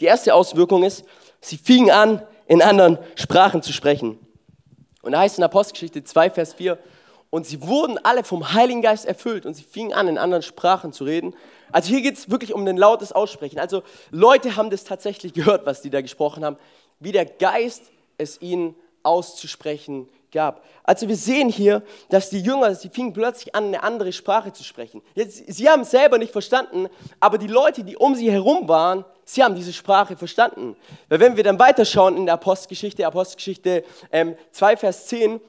Die 0.00 0.04
erste 0.04 0.34
Auswirkung 0.34 0.84
ist, 0.84 1.04
sie 1.40 1.58
fingen 1.58 1.90
an, 1.90 2.22
in 2.46 2.62
anderen 2.62 2.98
Sprachen 3.14 3.62
zu 3.62 3.72
sprechen. 3.72 4.18
Und 5.02 5.12
da 5.12 5.20
heißt 5.20 5.34
es 5.34 5.38
in 5.38 5.44
Apostelgeschichte 5.44 6.04
2, 6.04 6.30
Vers 6.30 6.54
4, 6.54 6.78
und 7.30 7.46
sie 7.46 7.62
wurden 7.62 7.98
alle 7.98 8.24
vom 8.24 8.54
Heiligen 8.54 8.80
Geist 8.80 9.04
erfüllt 9.04 9.44
und 9.44 9.54
sie 9.54 9.62
fingen 9.62 9.92
an, 9.92 10.08
in 10.08 10.18
anderen 10.18 10.42
Sprachen 10.42 10.92
zu 10.92 11.04
reden. 11.04 11.34
Also 11.70 11.90
hier 11.90 12.00
geht 12.00 12.16
es 12.16 12.30
wirklich 12.30 12.54
um 12.54 12.66
ein 12.66 12.76
lautes 12.76 13.12
Aussprechen. 13.12 13.58
Also 13.58 13.82
Leute 14.10 14.56
haben 14.56 14.70
das 14.70 14.84
tatsächlich 14.84 15.34
gehört, 15.34 15.66
was 15.66 15.82
die 15.82 15.90
da 15.90 16.00
gesprochen 16.00 16.44
haben, 16.44 16.56
wie 17.00 17.12
der 17.12 17.26
Geist 17.26 17.90
es 18.16 18.40
ihnen 18.40 18.74
auszusprechen 19.02 20.08
gab. 20.30 20.64
Also 20.82 21.08
wir 21.08 21.16
sehen 21.16 21.48
hier, 21.48 21.82
dass 22.08 22.30
die 22.30 22.40
Jünger, 22.40 22.74
sie 22.74 22.88
fingen 22.88 23.12
plötzlich 23.12 23.54
an, 23.54 23.66
eine 23.66 23.82
andere 23.82 24.12
Sprache 24.12 24.52
zu 24.52 24.64
sprechen. 24.64 25.02
Jetzt, 25.14 25.42
sie 25.52 25.68
haben 25.68 25.82
es 25.82 25.90
selber 25.90 26.18
nicht 26.18 26.32
verstanden, 26.32 26.88
aber 27.20 27.38
die 27.38 27.46
Leute, 27.46 27.84
die 27.84 27.96
um 27.96 28.14
sie 28.14 28.30
herum 28.30 28.68
waren, 28.68 29.04
sie 29.24 29.42
haben 29.42 29.54
diese 29.54 29.72
Sprache 29.72 30.16
verstanden. 30.16 30.76
Weil 31.08 31.20
wenn 31.20 31.36
wir 31.36 31.44
dann 31.44 31.58
weiterschauen 31.58 32.16
in 32.16 32.26
der 32.26 32.34
Apostelgeschichte, 32.34 33.06
Apostelgeschichte 33.06 33.84
ähm, 34.12 34.36
2, 34.52 34.76
Vers 34.76 35.06
10, 35.06 35.40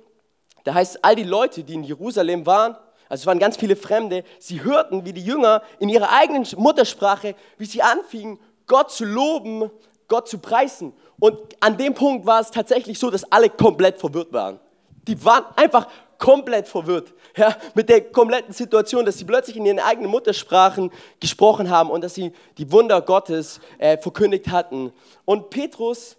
da 0.63 0.73
heißt 0.73 1.03
all 1.03 1.15
die 1.15 1.23
Leute, 1.23 1.63
die 1.63 1.73
in 1.73 1.83
Jerusalem 1.83 2.45
waren, 2.45 2.75
also 3.09 3.23
es 3.23 3.25
waren 3.25 3.39
ganz 3.39 3.57
viele 3.57 3.75
Fremde, 3.75 4.23
sie 4.37 4.63
hörten, 4.63 5.03
wie 5.03 5.13
die 5.13 5.23
Jünger 5.23 5.63
in 5.79 5.89
ihrer 5.89 6.11
eigenen 6.11 6.45
Muttersprache, 6.57 7.35
wie 7.57 7.65
sie 7.65 7.81
anfingen, 7.81 8.39
Gott 8.67 8.91
zu 8.91 9.03
loben, 9.03 9.71
Gott 10.07 10.27
zu 10.27 10.37
preisen. 10.37 10.93
Und 11.19 11.37
an 11.59 11.77
dem 11.77 11.93
Punkt 11.93 12.25
war 12.25 12.39
es 12.39 12.51
tatsächlich 12.51 12.99
so, 12.99 13.09
dass 13.09 13.29
alle 13.31 13.49
komplett 13.49 13.99
verwirrt 13.99 14.31
waren. 14.31 14.59
Die 15.09 15.25
waren 15.25 15.43
einfach 15.55 15.87
komplett 16.19 16.67
verwirrt 16.67 17.13
ja, 17.35 17.57
mit 17.73 17.89
der 17.89 18.01
kompletten 18.11 18.53
Situation, 18.53 19.05
dass 19.05 19.17
sie 19.17 19.25
plötzlich 19.25 19.57
in 19.57 19.65
ihren 19.65 19.79
eigenen 19.79 20.11
Muttersprachen 20.11 20.91
gesprochen 21.19 21.71
haben 21.71 21.89
und 21.89 22.03
dass 22.03 22.13
sie 22.13 22.31
die 22.59 22.71
Wunder 22.71 23.01
Gottes 23.01 23.59
äh, 23.79 23.97
verkündigt 23.97 24.49
hatten. 24.49 24.93
Und 25.25 25.49
Petrus, 25.49 26.17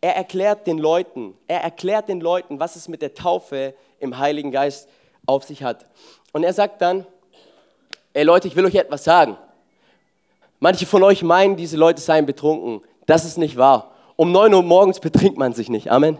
er 0.00 0.16
erklärt 0.16 0.66
den 0.66 0.78
Leuten, 0.78 1.34
er 1.46 1.60
erklärt 1.62 2.08
den 2.08 2.20
Leuten, 2.20 2.58
was 2.58 2.76
es 2.76 2.88
mit 2.88 3.02
der 3.02 3.12
Taufe 3.12 3.74
im 3.98 4.16
Heiligen 4.16 4.50
Geist 4.50 4.88
auf 5.26 5.44
sich 5.44 5.62
hat. 5.62 5.84
Und 6.32 6.42
er 6.44 6.52
sagt 6.54 6.80
dann, 6.80 7.06
ey 8.14 8.22
Leute, 8.22 8.48
ich 8.48 8.56
will 8.56 8.64
euch 8.64 8.76
etwas 8.76 9.04
sagen. 9.04 9.36
Manche 10.60 10.86
von 10.86 11.02
euch 11.02 11.22
meinen, 11.22 11.56
diese 11.56 11.76
Leute 11.76 12.00
seien 12.00 12.24
betrunken. 12.24 12.80
Das 13.04 13.26
ist 13.26 13.36
nicht 13.36 13.56
wahr. 13.56 13.92
Um 14.16 14.32
9 14.32 14.54
Uhr 14.54 14.62
morgens 14.62 15.00
betrinkt 15.00 15.36
man 15.36 15.52
sich 15.52 15.68
nicht. 15.68 15.90
Amen. 15.90 16.18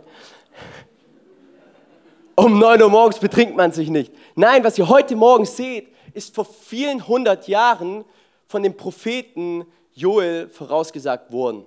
Um 2.38 2.59
9 2.59 2.83
Uhr 2.83 2.90
morgens 2.90 3.19
betrinkt 3.19 3.57
man 3.57 3.73
sich 3.73 3.88
nicht. 3.88 4.12
Nein, 4.35 4.62
was 4.62 4.76
ihr 4.76 4.87
heute 4.90 5.16
Morgen 5.16 5.47
seht, 5.47 5.88
ist 6.12 6.35
vor 6.35 6.45
vielen 6.45 7.09
hundert 7.09 7.49
Jahren 7.49 8.05
von 8.47 8.62
dem 8.62 8.76
Propheten 8.76 9.64
Joel 9.95 10.50
vorausgesagt 10.50 11.33
worden. 11.33 11.64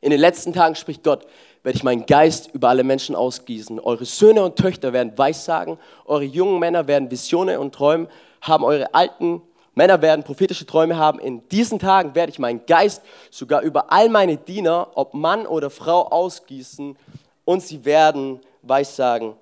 In 0.00 0.10
den 0.10 0.18
letzten 0.18 0.52
Tagen 0.52 0.74
spricht 0.74 1.04
Gott, 1.04 1.24
werde 1.62 1.76
ich 1.76 1.84
meinen 1.84 2.04
Geist 2.04 2.50
über 2.52 2.68
alle 2.68 2.82
Menschen 2.82 3.14
ausgießen. 3.14 3.78
Eure 3.78 4.04
Söhne 4.04 4.42
und 4.42 4.56
Töchter 4.56 4.92
werden 4.92 5.16
Weissagen, 5.16 5.78
eure 6.04 6.24
jungen 6.24 6.58
Männer 6.58 6.88
werden 6.88 7.08
Visionen 7.08 7.58
und 7.58 7.72
Träume 7.72 8.08
haben, 8.40 8.64
eure 8.64 8.92
alten 8.92 9.40
Männer 9.76 10.02
werden 10.02 10.24
prophetische 10.24 10.66
Träume 10.66 10.96
haben. 10.96 11.20
In 11.20 11.48
diesen 11.50 11.78
Tagen 11.78 12.16
werde 12.16 12.32
ich 12.32 12.40
meinen 12.40 12.66
Geist 12.66 13.02
sogar 13.30 13.62
über 13.62 13.92
all 13.92 14.08
meine 14.08 14.36
Diener, 14.36 14.88
ob 14.96 15.14
Mann 15.14 15.46
oder 15.46 15.70
Frau, 15.70 16.08
ausgießen 16.08 16.96
und 17.44 17.62
sie 17.62 17.84
werden 17.84 18.40
Weissagen 18.62 19.36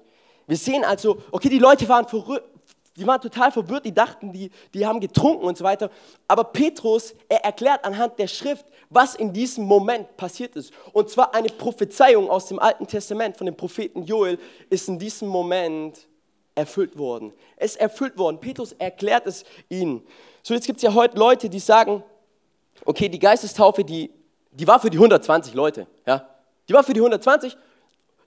wir 0.46 0.56
sehen 0.56 0.84
also, 0.84 1.18
okay, 1.30 1.48
die 1.48 1.58
Leute 1.58 1.88
waren 1.88 2.06
die 2.96 3.06
waren 3.06 3.20
total 3.20 3.50
verwirrt, 3.50 3.84
die 3.84 3.92
dachten, 3.92 4.32
die, 4.32 4.50
die 4.72 4.86
haben 4.86 5.00
getrunken 5.00 5.44
und 5.44 5.58
so 5.58 5.64
weiter. 5.64 5.90
Aber 6.28 6.44
Petrus, 6.44 7.14
er 7.28 7.44
erklärt 7.44 7.84
anhand 7.84 8.18
der 8.18 8.28
Schrift, 8.28 8.64
was 8.88 9.16
in 9.16 9.32
diesem 9.32 9.64
Moment 9.64 10.16
passiert 10.16 10.54
ist. 10.54 10.72
Und 10.92 11.10
zwar 11.10 11.34
eine 11.34 11.48
Prophezeiung 11.48 12.30
aus 12.30 12.46
dem 12.46 12.60
Alten 12.60 12.86
Testament 12.86 13.36
von 13.36 13.46
dem 13.46 13.56
Propheten 13.56 14.04
Joel 14.04 14.38
ist 14.70 14.88
in 14.88 14.98
diesem 14.98 15.28
Moment 15.28 16.06
erfüllt 16.54 16.96
worden. 16.96 17.32
Es 17.56 17.72
ist 17.72 17.80
erfüllt 17.80 18.16
worden. 18.16 18.38
Petrus 18.38 18.72
erklärt 18.72 19.26
es 19.26 19.44
ihnen. 19.68 20.06
So, 20.44 20.54
jetzt 20.54 20.66
gibt 20.66 20.76
es 20.76 20.84
ja 20.84 20.94
heute 20.94 21.18
Leute, 21.18 21.48
die 21.48 21.58
sagen, 21.58 22.04
okay, 22.84 23.08
die 23.08 23.18
Geistestaufe, 23.18 23.82
die, 23.82 24.10
die 24.52 24.68
war 24.68 24.78
für 24.78 24.90
die 24.90 24.98
120 24.98 25.52
Leute. 25.54 25.88
Ja? 26.06 26.28
Die 26.68 26.72
war 26.72 26.84
für 26.84 26.92
die 26.92 27.00
120 27.00 27.56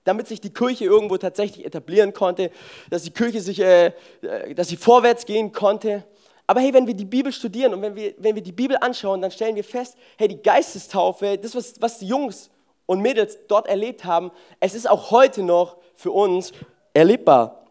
damit 0.07 0.27
sich 0.27 0.39
die 0.39 0.53
Kirche 0.53 0.85
irgendwo 0.85 1.17
tatsächlich 1.17 1.65
etablieren 1.65 2.13
konnte, 2.13 2.49
dass 2.89 3.03
die 3.03 3.11
Kirche 3.11 3.41
sich, 3.41 3.59
äh, 3.59 3.87
äh, 4.21 4.55
dass 4.55 4.69
sie 4.69 4.77
vorwärts 4.77 5.25
gehen 5.25 5.51
konnte. 5.51 6.05
Aber 6.47 6.61
hey, 6.61 6.73
wenn 6.73 6.87
wir 6.87 6.93
die 6.93 7.03
Bibel 7.03 7.33
studieren 7.33 7.73
und 7.73 7.81
wenn 7.81 7.93
wir, 7.93 8.13
wenn 8.17 8.33
wir 8.33 8.41
die 8.41 8.53
Bibel 8.53 8.77
anschauen, 8.79 9.21
dann 9.21 9.31
stellen 9.31 9.57
wir 9.57 9.65
fest, 9.65 9.97
hey, 10.17 10.29
die 10.29 10.41
Geistestaufe, 10.41 11.37
das, 11.37 11.53
was, 11.55 11.73
was 11.81 11.99
die 11.99 12.07
Jungs 12.07 12.49
und 12.85 13.01
Mädels 13.01 13.37
dort 13.49 13.67
erlebt 13.67 14.05
haben, 14.05 14.31
es 14.61 14.75
ist 14.75 14.89
auch 14.89 15.11
heute 15.11 15.43
noch 15.43 15.75
für 15.95 16.11
uns 16.11 16.53
erlebbar. 16.93 17.65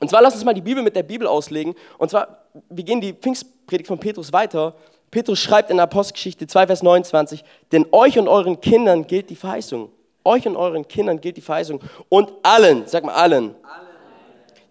Und 0.00 0.08
zwar 0.08 0.22
lass 0.22 0.34
uns 0.34 0.44
mal 0.44 0.54
die 0.54 0.62
Bibel 0.62 0.82
mit 0.82 0.96
der 0.96 1.02
Bibel 1.02 1.26
auslegen. 1.26 1.74
Und 1.98 2.10
zwar, 2.10 2.46
wir 2.70 2.84
gehen 2.84 3.02
die 3.02 3.12
Pfingstpredigt 3.12 3.86
von 3.86 3.98
Petrus 3.98 4.32
weiter. 4.32 4.74
Petrus 5.10 5.38
schreibt 5.38 5.70
in 5.70 5.78
Apostelgeschichte 5.78 6.46
2, 6.46 6.68
Vers 6.68 6.82
29, 6.82 7.44
denn 7.70 7.84
euch 7.92 8.18
und 8.18 8.28
euren 8.28 8.62
Kindern 8.62 9.06
gilt 9.06 9.28
die 9.28 9.36
Verheißung. 9.36 9.90
Euch 10.26 10.46
und 10.46 10.56
euren 10.56 10.86
Kindern 10.86 11.20
gilt 11.20 11.36
die 11.36 11.40
Verheißung. 11.40 11.80
Und 12.08 12.32
allen, 12.42 12.86
sag 12.86 13.04
mal 13.04 13.14
allen, 13.14 13.54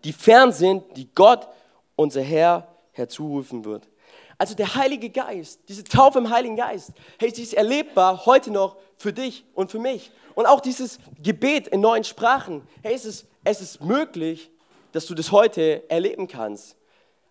die 0.03 0.13
fern 0.13 0.51
sind, 0.51 0.83
die 0.97 1.09
Gott, 1.15 1.47
unser 1.95 2.21
Herr, 2.21 2.67
herzurufen 2.91 3.65
wird. 3.65 3.87
Also 4.37 4.53
der 4.53 4.75
Heilige 4.75 5.09
Geist, 5.09 5.61
diese 5.69 5.83
Taufe 5.83 6.19
im 6.19 6.29
Heiligen 6.29 6.57
Geist, 6.57 6.91
hey, 7.19 7.31
sie 7.33 7.43
ist 7.43 7.53
erlebbar 7.53 8.25
heute 8.25 8.51
noch 8.51 8.75
für 8.97 9.13
dich 9.13 9.45
und 9.53 9.71
für 9.71 9.79
mich. 9.79 10.11
Und 10.35 10.45
auch 10.45 10.59
dieses 10.59 10.99
Gebet 11.23 11.69
in 11.69 11.79
neuen 11.79 12.03
Sprachen, 12.03 12.67
hey, 12.83 12.93
es 12.93 13.05
ist, 13.05 13.25
es 13.45 13.61
ist 13.61 13.81
möglich, 13.81 14.51
dass 14.91 15.05
du 15.05 15.15
das 15.15 15.31
heute 15.31 15.89
erleben 15.89 16.27
kannst. 16.27 16.75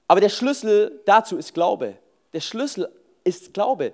Aber 0.09 0.21
der 0.21 0.31
Schlüssel 0.31 1.03
dazu 1.05 1.37
ist 1.37 1.53
Glaube. 1.53 1.97
Der 2.33 2.41
Schlüssel 2.41 2.91
ist 3.23 3.53
Glaube 3.53 3.93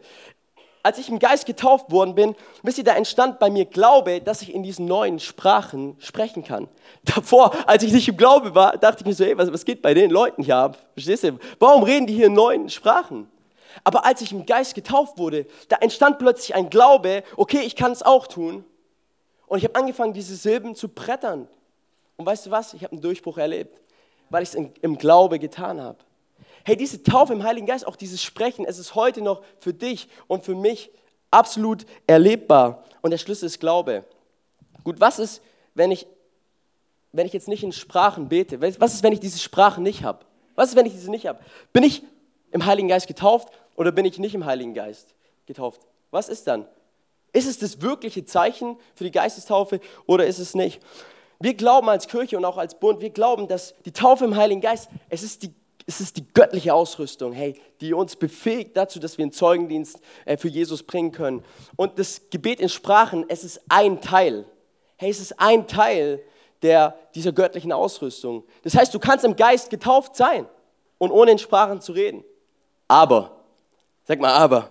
als 0.82 0.99
ich 0.99 1.08
im 1.08 1.18
Geist 1.18 1.46
getauft 1.46 1.90
worden 1.90 2.14
bin, 2.14 2.34
wisst 2.62 2.78
ihr, 2.78 2.84
da 2.84 2.94
entstand 2.94 3.38
bei 3.38 3.50
mir 3.50 3.66
Glaube, 3.66 4.20
dass 4.20 4.42
ich 4.42 4.54
in 4.54 4.62
diesen 4.62 4.87
neuen 4.87 5.20
Sprachen 5.20 5.96
sprechen 5.99 6.42
kann. 6.42 6.68
Davor, 7.04 7.54
als 7.66 7.82
ich 7.82 7.92
nicht 7.92 8.08
im 8.08 8.16
Glaube 8.16 8.54
war, 8.54 8.76
dachte 8.78 9.00
ich 9.00 9.06
mir 9.06 9.14
so, 9.14 9.25
ey, 9.25 9.37
was, 9.37 9.52
was 9.52 9.64
geht 9.64 9.82
bei 9.82 9.94
den 9.94 10.10
Leuten 10.10 10.42
hier 10.42 10.56
ab? 10.56 10.78
Verstehst 10.94 11.25
du? 11.25 11.38
Warum 11.58 11.82
reden 11.82 12.06
die 12.06 12.14
hier 12.14 12.26
in 12.26 12.32
neuen 12.32 12.68
Sprachen? 12.68 13.28
Aber 13.84 14.04
als 14.04 14.20
ich 14.20 14.32
im 14.32 14.46
Geist 14.46 14.75
getauft 14.75 15.18
wurde, 15.18 15.46
da 15.68 15.76
entstand 15.76 16.18
plötzlich 16.18 16.54
ein 16.54 16.70
Glaube, 16.70 17.22
okay, 17.37 17.60
ich 17.60 17.76
kann 17.76 17.92
es 17.92 18.02
auch 18.02 18.26
tun. 18.26 18.64
Und 19.46 19.58
ich 19.58 19.64
habe 19.64 19.75
angefangen, 19.75 20.12
diese 20.12 20.37
Silben 20.37 20.75
zu 20.75 20.88
brettern. 20.88 21.49
Und 22.16 22.26
weißt 22.26 22.46
du 22.46 22.50
was? 22.50 22.75
Ich 22.75 22.84
habe 22.84 22.92
einen 22.92 23.02
Durchbruch 23.02 23.38
erlebt, 23.38 23.80
weil 24.28 24.42
ich 24.42 24.50
es 24.50 24.54
im 24.54 24.99
Glaube 24.99 25.38
getan 25.38 25.80
habe. 25.80 25.99
Hey, 26.64 26.76
diese 26.76 27.02
Taufe 27.02 27.33
im 27.33 27.43
Heiligen 27.43 27.67
Geist, 27.67 27.87
auch 27.87 27.97
dieses 27.97 28.23
Sprechen, 28.23 28.64
es 28.64 28.79
ist 28.79 28.95
heute 28.95 29.23
noch 29.23 29.43
für 29.59 29.73
dich 29.73 30.09
und 30.26 30.45
für 30.45 30.55
mich 30.55 30.90
absolut 31.31 31.87
erlebbar. 32.07 32.85
Und 33.02 33.11
der 33.11 33.19
Schlüssel 33.19 33.47
ist 33.47 33.61
Glaube. 33.61 34.05
Gut, 34.85 35.00
was 35.00 35.19
ist, 35.19 35.43
wenn 35.75 35.90
ich, 35.90 36.07
wenn 37.12 37.26
ich 37.26 37.33
jetzt 37.33 37.49
nicht 37.49 37.62
in 37.62 37.73
Sprachen 37.73 38.29
bete? 38.29 38.61
Was 38.61 38.95
ist, 38.95 39.02
wenn 39.02 39.12
ich 39.12 39.21
diese 39.21 39.38
Sprachen 39.38 39.83
nicht 39.83 40.02
habe? 40.02 40.25
Was 40.55 40.71
ist, 40.71 40.76
wenn 40.76 40.87
ich 40.87 40.93
diese 40.93 41.11
nicht 41.11 41.26
habe? 41.26 41.40
Bin 41.73 41.83
ich 41.83 42.02
im 42.50 42.67
Heiligen 42.67 42.88
Geist 42.88 43.07
getauft 43.07 43.49
oder 43.76 43.93
bin 43.93 44.05
ich 44.05 44.19
nicht 44.19 44.35
im 44.35 44.45
Heiligen 44.45 44.75
Geist 44.75 45.14
getauft? 45.47 45.81
Was 46.11 46.29
ist 46.29 46.47
dann? 46.47 46.67
Ist 47.33 47.47
es 47.47 47.59
das 47.59 47.81
wirkliche 47.81 48.25
Zeichen 48.25 48.76
für 48.95 49.05
die 49.05 49.12
Geistestaufe 49.12 49.81
oder 50.07 50.26
ist 50.26 50.38
es 50.38 50.55
nicht? 50.55 50.81
Wir 51.38 51.55
glauben 51.55 51.88
als 51.88 52.09
Kirche 52.09 52.37
und 52.37 52.45
auch 52.45 52.59
als 52.59 52.79
Bund, 52.79 53.00
wir 53.00 53.11
glauben, 53.11 53.49
dass 53.49 53.75
die 53.85 53.93
Taufe 53.93 54.25
im 54.25 54.37
Heiligen 54.37 54.61
Geist, 54.61 54.90
es 55.09 55.23
ist 55.23 55.43
die 55.43 55.55
es 55.90 56.00
ist 56.00 56.16
die 56.16 56.25
göttliche 56.35 56.73
Ausrüstung, 56.73 57.32
hey, 57.32 57.61
die 57.80 57.92
uns 57.94 58.14
befähigt 58.14 58.76
dazu, 58.76 59.00
dass 59.00 59.18
wir 59.18 59.25
einen 59.25 59.32
Zeugendienst 59.32 59.99
äh, 60.25 60.37
für 60.37 60.47
Jesus 60.47 60.85
bringen 60.85 61.11
können. 61.11 61.44
Und 61.75 61.99
das 61.99 62.30
Gebet 62.30 62.61
in 62.61 62.68
Sprachen, 62.68 63.25
es 63.28 63.42
ist 63.42 63.61
ein 63.68 64.00
Teil. 64.00 64.44
Hey, 64.97 65.11
es 65.11 65.18
ist 65.18 65.40
ein 65.40 65.66
Teil 65.66 66.23
der, 66.62 66.97
dieser 67.16 67.32
göttlichen 67.32 67.73
Ausrüstung. 67.73 68.44
Das 68.62 68.76
heißt, 68.76 68.94
du 68.94 69.00
kannst 69.00 69.25
im 69.25 69.35
Geist 69.35 69.68
getauft 69.68 70.14
sein 70.14 70.47
und 70.99 71.11
ohne 71.11 71.32
in 71.32 71.38
Sprachen 71.38 71.80
zu 71.80 71.90
reden. 71.90 72.23
Aber, 72.87 73.42
sag 74.04 74.20
mal 74.20 74.32
aber, 74.32 74.70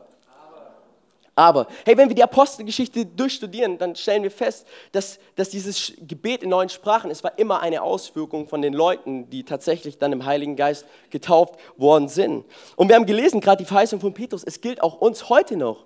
aber, 1.40 1.68
hey, 1.86 1.96
wenn 1.96 2.10
wir 2.10 2.16
die 2.16 2.24
Apostelgeschichte 2.24 3.06
durchstudieren, 3.06 3.78
dann 3.78 3.96
stellen 3.96 4.24
wir 4.24 4.32
fest, 4.32 4.68
dass, 4.92 5.20
dass 5.38 5.48
dieses 5.48 5.94
Gebet 6.02 6.44
in 6.44 6.50
neuen 6.50 6.68
Sprachen, 6.68 7.10
es 7.10 7.24
war 7.24 7.40
immer 7.40 7.62
eine 7.62 7.82
Auswirkung 7.82 8.50
von 8.50 8.62
den 8.62 8.74
Leuten, 8.74 9.30
die 9.30 9.46
tatsächlich 9.46 9.98
dann 9.98 10.12
im 10.12 10.26
Heiligen 10.26 10.58
Geist 10.58 10.86
getauft 11.10 11.56
worden 11.78 12.10
sind. 12.10 12.44
Und 12.76 12.90
wir 12.90 12.98
haben 12.98 13.06
gelesen, 13.06 13.40
gerade 13.40 13.64
die 13.64 13.68
Verheißung 13.68 14.02
von 14.02 14.14
Petrus, 14.14 14.44
es 14.44 14.60
gilt 14.60 14.84
auch 14.84 15.00
uns 15.00 15.30
heute 15.30 15.56
noch. 15.56 15.86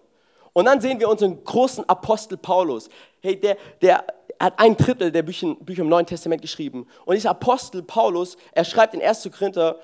Und 0.54 0.66
dann 0.66 0.82
sehen 0.82 1.00
wir 1.00 1.08
unseren 1.08 1.44
großen 1.44 1.88
Apostel 1.88 2.36
Paulus. 2.36 2.90
Hey, 3.22 3.40
der, 3.40 3.58
der 3.80 4.06
hat 4.40 4.58
ein 4.58 4.76
Drittel 4.76 5.12
der 5.12 5.22
Bücher, 5.22 5.54
Bücher 5.60 5.84
im 5.84 5.90
Neuen 5.90 6.08
Testament 6.08 6.42
geschrieben. 6.42 6.88
Und 7.06 7.14
dieser 7.14 7.30
Apostel 7.30 7.84
Paulus, 7.84 8.38
er 8.54 8.66
schreibt 8.66 8.96
in 8.96 9.04
1. 9.04 9.30
Korinther 9.32 9.78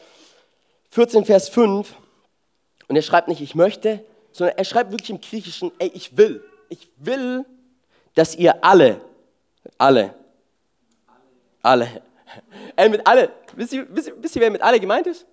14, 0.90 1.26
Vers 1.26 1.48
5, 1.50 1.94
und 2.88 2.96
er 2.96 3.04
schreibt 3.04 3.28
nicht, 3.28 3.42
ich 3.42 3.54
möchte, 3.54 4.04
sondern 4.40 4.58
er 4.58 4.64
schreibt 4.64 4.92
wirklich 4.92 5.10
im 5.10 5.20
Griechischen, 5.20 5.72
ey, 5.80 5.92
ich 5.94 6.16
will, 6.16 6.42
ich 6.70 6.90
will, 6.96 7.46
dass 8.16 8.36
ihr 8.36 8.64
alle, 8.64 9.02
alle, 9.78 10.16
Alle. 11.62 12.02
Ey, 12.78 12.88
mit 12.88 13.06
alle. 13.06 13.32
Wisst 13.54 13.74
ihr, 13.74 13.86
wisst, 13.94 14.08
ihr, 14.08 14.24
wisst 14.24 14.36
ihr, 14.38 14.42
wer 14.42 14.50
mit 14.50 14.62
alle 14.62 14.80
gemeint 14.80 15.08
ist? 15.08 15.26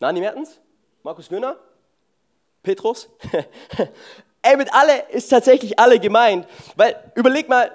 Nani 0.00 0.20
Mertens? 0.20 0.58
Markus 1.02 1.28
Göhner? 1.28 1.58
Petrus? 2.62 3.10
Ey, 4.42 4.56
mit 4.56 4.72
alle 4.72 5.10
ist 5.10 5.28
tatsächlich 5.28 5.78
alle 5.78 6.00
gemeint. 6.00 6.46
Weil, 6.76 7.12
überleg 7.14 7.46
mal, 7.46 7.70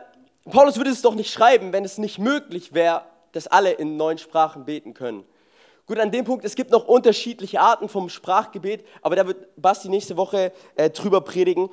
Paulus 0.45 0.77
würde 0.77 0.89
es 0.89 1.03
doch 1.03 1.13
nicht 1.13 1.31
schreiben, 1.31 1.73
wenn 1.73 1.85
es 1.85 1.99
nicht 1.99 2.17
möglich 2.17 2.73
wäre, 2.73 3.03
dass 3.33 3.45
alle 3.45 3.71
in 3.71 3.97
neuen 3.97 4.17
Sprachen 4.17 4.65
beten 4.65 4.95
können. 4.95 5.23
Gut, 5.91 5.99
an 5.99 6.09
dem 6.09 6.23
Punkt, 6.23 6.45
es 6.45 6.55
gibt 6.55 6.71
noch 6.71 6.87
unterschiedliche 6.87 7.59
Arten 7.59 7.89
vom 7.89 8.07
Sprachgebet, 8.07 8.85
aber 9.01 9.17
da 9.17 9.27
wird 9.27 9.49
Basti 9.57 9.89
nächste 9.89 10.15
Woche 10.15 10.53
äh, 10.77 10.89
drüber 10.89 11.19
predigen. 11.19 11.69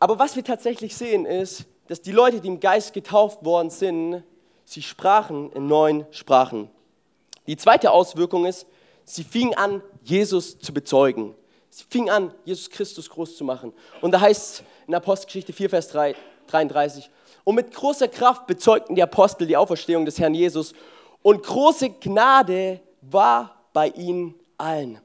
Aber 0.00 0.18
was 0.18 0.34
wir 0.34 0.42
tatsächlich 0.42 0.96
sehen 0.96 1.24
ist, 1.24 1.66
dass 1.86 2.02
die 2.02 2.10
Leute, 2.10 2.40
die 2.40 2.48
im 2.48 2.58
Geist 2.58 2.92
getauft 2.92 3.44
worden 3.44 3.70
sind, 3.70 4.24
sie 4.64 4.82
sprachen 4.82 5.52
in 5.52 5.68
neuen 5.68 6.04
Sprachen. 6.10 6.68
Die 7.46 7.56
zweite 7.56 7.92
Auswirkung 7.92 8.44
ist, 8.44 8.66
sie 9.04 9.22
fingen 9.22 9.54
an, 9.54 9.82
Jesus 10.02 10.58
zu 10.58 10.74
bezeugen. 10.74 11.36
Sie 11.68 11.84
fingen 11.88 12.10
an, 12.10 12.34
Jesus 12.44 12.70
Christus 12.70 13.08
groß 13.08 13.36
zu 13.36 13.44
machen. 13.44 13.72
Und 14.00 14.10
da 14.10 14.20
heißt 14.20 14.54
es 14.54 14.64
in 14.88 14.96
Apostelgeschichte 14.96 15.52
4, 15.52 15.70
Vers 15.70 15.86
3, 15.90 16.16
33, 16.48 17.08
und 17.44 17.54
mit 17.54 17.72
großer 17.72 18.08
Kraft 18.08 18.48
bezeugten 18.48 18.96
die 18.96 19.02
Apostel 19.04 19.46
die 19.46 19.56
Auferstehung 19.56 20.06
des 20.06 20.18
Herrn 20.18 20.34
Jesus 20.34 20.72
und 21.22 21.44
große 21.44 21.90
Gnade 21.90 22.80
war 23.00 23.59
bei 23.72 23.88
ihnen 23.88 24.34
allen. 24.58 25.00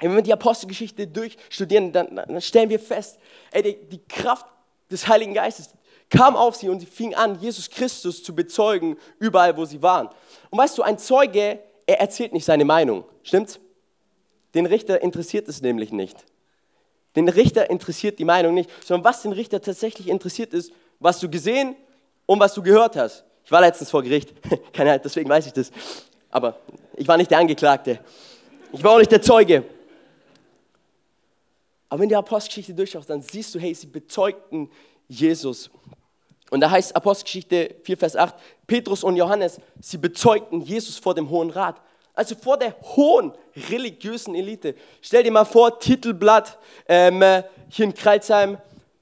Wenn 0.00 0.14
wir 0.14 0.22
die 0.22 0.32
Apostelgeschichte 0.32 1.06
durchstudieren, 1.06 1.92
dann, 1.92 2.16
dann 2.16 2.40
stellen 2.40 2.70
wir 2.70 2.78
fest, 2.78 3.18
ey, 3.50 3.62
die, 3.62 3.76
die 3.88 4.00
Kraft 4.06 4.46
des 4.90 5.08
Heiligen 5.08 5.34
Geistes 5.34 5.70
kam 6.10 6.36
auf 6.36 6.56
sie 6.56 6.68
und 6.68 6.80
sie 6.80 6.86
fing 6.86 7.14
an, 7.14 7.38
Jesus 7.40 7.68
Christus 7.68 8.22
zu 8.22 8.34
bezeugen, 8.34 8.96
überall, 9.18 9.56
wo 9.56 9.64
sie 9.64 9.82
waren. 9.82 10.08
Und 10.50 10.58
weißt 10.58 10.78
du, 10.78 10.82
ein 10.82 10.98
Zeuge, 10.98 11.58
er 11.86 12.00
erzählt 12.00 12.32
nicht 12.32 12.44
seine 12.44 12.64
Meinung, 12.64 13.04
stimmt's? 13.22 13.60
Den 14.54 14.66
Richter 14.66 15.02
interessiert 15.02 15.48
es 15.48 15.60
nämlich 15.60 15.92
nicht. 15.92 16.24
Den 17.16 17.28
Richter 17.28 17.68
interessiert 17.68 18.18
die 18.18 18.24
Meinung 18.24 18.54
nicht, 18.54 18.70
sondern 18.84 19.04
was 19.04 19.22
den 19.22 19.32
Richter 19.32 19.60
tatsächlich 19.60 20.08
interessiert 20.08 20.54
ist, 20.54 20.72
was 21.00 21.20
du 21.20 21.28
gesehen 21.28 21.76
und 22.26 22.40
was 22.40 22.54
du 22.54 22.62
gehört 22.62 22.96
hast. 22.96 23.24
Ich 23.44 23.52
war 23.52 23.60
letztens 23.60 23.90
vor 23.90 24.02
Gericht, 24.02 24.32
Ahnung, 24.78 25.00
deswegen 25.02 25.28
weiß 25.28 25.46
ich 25.46 25.52
das. 25.52 25.70
Aber 26.30 26.58
ich 26.98 27.06
war 27.06 27.16
nicht 27.16 27.30
der 27.30 27.38
Angeklagte. 27.38 28.00
Ich 28.72 28.82
war 28.82 28.92
auch 28.92 28.98
nicht 28.98 29.12
der 29.12 29.22
Zeuge. 29.22 29.64
Aber 31.88 32.00
wenn 32.00 32.08
du 32.08 32.12
die 32.12 32.16
Apostelgeschichte 32.16 32.74
durchschaust, 32.74 33.08
dann 33.08 33.22
siehst 33.22 33.54
du, 33.54 33.58
hey, 33.58 33.74
sie 33.74 33.86
bezeugten 33.86 34.70
Jesus. 35.06 35.70
Und 36.50 36.60
da 36.60 36.70
heißt 36.70 36.94
Apostelgeschichte 36.94 37.76
4, 37.82 37.96
Vers 37.96 38.16
8, 38.16 38.34
Petrus 38.66 39.04
und 39.04 39.16
Johannes, 39.16 39.60
sie 39.80 39.96
bezeugten 39.96 40.60
Jesus 40.60 40.98
vor 40.98 41.14
dem 41.14 41.30
Hohen 41.30 41.50
Rat. 41.50 41.80
Also 42.14 42.34
vor 42.34 42.58
der 42.58 42.74
hohen 42.82 43.32
religiösen 43.70 44.34
Elite. 44.34 44.74
Stell 45.00 45.22
dir 45.22 45.30
mal 45.30 45.44
vor, 45.44 45.78
Titelblatt 45.78 46.58
ähm, 46.88 47.22
hier 47.68 47.84
in 47.84 47.94
Kreuzheim, 47.94 48.58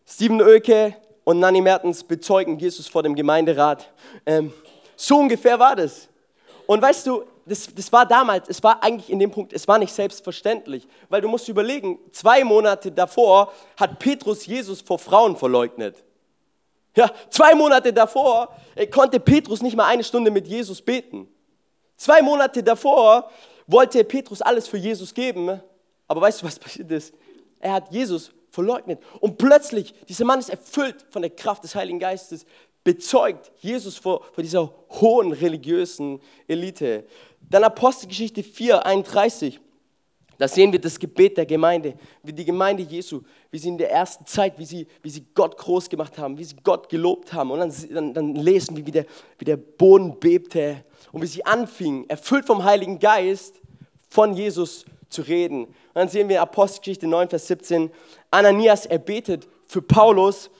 Steven 0.06 0.42
Oelke, 0.42 0.94
und 1.24 1.40
Nanni 1.40 1.60
Mertens 1.60 2.04
bezeugen 2.04 2.56
Jesus 2.56 2.86
vor 2.86 3.02
dem 3.02 3.16
Gemeinderat. 3.16 3.90
Ähm, 4.24 4.52
so 4.94 5.18
ungefähr 5.18 5.58
war 5.58 5.74
das. 5.74 6.08
Und 6.66 6.80
weißt 6.80 7.06
du, 7.06 7.24
das, 7.46 7.72
das 7.72 7.92
war 7.92 8.04
damals, 8.04 8.48
es 8.48 8.62
war 8.62 8.82
eigentlich 8.82 9.08
in 9.08 9.20
dem 9.20 9.30
Punkt, 9.30 9.52
es 9.52 9.68
war 9.68 9.78
nicht 9.78 9.92
selbstverständlich, 9.92 10.86
weil 11.08 11.20
du 11.20 11.28
musst 11.28 11.48
überlegen, 11.48 11.98
zwei 12.10 12.42
Monate 12.42 12.90
davor 12.90 13.52
hat 13.76 13.98
Petrus 14.00 14.46
Jesus 14.46 14.80
vor 14.80 14.98
Frauen 14.98 15.36
verleugnet. 15.36 16.02
Ja, 16.96 17.10
zwei 17.30 17.54
Monate 17.54 17.92
davor 17.92 18.48
äh, 18.74 18.86
konnte 18.86 19.20
Petrus 19.20 19.62
nicht 19.62 19.76
mal 19.76 19.86
eine 19.86 20.02
Stunde 20.02 20.30
mit 20.30 20.48
Jesus 20.48 20.82
beten. 20.82 21.28
Zwei 21.96 22.20
Monate 22.20 22.62
davor 22.62 23.30
wollte 23.66 24.02
Petrus 24.02 24.42
alles 24.42 24.66
für 24.66 24.78
Jesus 24.78 25.14
geben, 25.14 25.60
aber 26.08 26.20
weißt 26.20 26.42
du, 26.42 26.46
was 26.46 26.58
passiert 26.58 26.90
ist? 26.90 27.14
Er 27.60 27.74
hat 27.74 27.92
Jesus 27.92 28.32
verleugnet. 28.50 29.00
Und 29.20 29.38
plötzlich, 29.38 29.94
dieser 30.08 30.24
Mann 30.24 30.38
ist 30.38 30.50
erfüllt 30.50 31.06
von 31.10 31.22
der 31.22 31.30
Kraft 31.30 31.62
des 31.64 31.74
Heiligen 31.74 31.98
Geistes, 31.98 32.46
bezeugt 32.86 33.50
Jesus 33.58 33.96
vor, 33.98 34.24
vor 34.32 34.42
dieser 34.42 34.72
hohen 35.00 35.32
religiösen 35.32 36.20
Elite. 36.46 37.04
Dann 37.48 37.64
Apostelgeschichte 37.64 38.42
4, 38.42 38.84
31. 38.84 39.60
Da 40.38 40.48
sehen 40.48 40.70
wir 40.70 40.80
das 40.80 40.98
Gebet 40.98 41.38
der 41.38 41.46
Gemeinde, 41.46 41.94
wie 42.22 42.32
die 42.32 42.44
Gemeinde 42.44 42.82
Jesu, 42.82 43.22
wie 43.50 43.58
sie 43.58 43.68
in 43.68 43.78
der 43.78 43.90
ersten 43.90 44.26
Zeit, 44.26 44.58
wie 44.58 44.66
sie, 44.66 44.86
wie 45.02 45.08
sie 45.08 45.24
Gott 45.34 45.56
groß 45.56 45.88
gemacht 45.88 46.18
haben, 46.18 46.36
wie 46.36 46.44
sie 46.44 46.56
Gott 46.62 46.88
gelobt 46.90 47.32
haben. 47.32 47.50
Und 47.50 47.60
dann, 47.60 47.72
dann, 47.90 48.14
dann 48.14 48.34
lesen 48.34 48.76
wir, 48.76 48.84
wie 48.84 48.90
der, 48.90 49.06
wie 49.38 49.46
der 49.46 49.56
Boden 49.56 50.18
bebte 50.18 50.84
und 51.12 51.22
wie 51.22 51.26
sie 51.26 51.44
anfingen, 51.46 52.08
erfüllt 52.10 52.46
vom 52.46 52.64
Heiligen 52.64 52.98
Geist, 52.98 53.54
von 54.10 54.34
Jesus 54.34 54.84
zu 55.08 55.22
reden. 55.22 55.64
Und 55.64 55.74
dann 55.94 56.08
sehen 56.08 56.28
wir 56.28 56.42
Apostelgeschichte 56.42 57.06
9, 57.06 57.30
Vers 57.30 57.46
17, 57.46 57.90
Ananias 58.30 58.84
erbetet 58.84 59.48
für 59.66 59.80
Paulus 59.80 60.50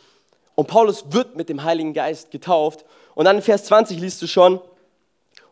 und 0.54 0.68
Paulus 0.68 1.04
wird 1.10 1.36
mit 1.36 1.50
dem 1.50 1.62
Heiligen 1.62 1.92
Geist 1.92 2.30
getauft. 2.30 2.84
Und 3.14 3.26
dann 3.26 3.36
in 3.36 3.42
Vers 3.42 3.64
20 3.64 4.00
liest 4.00 4.22
du 4.22 4.26
schon, 4.26 4.60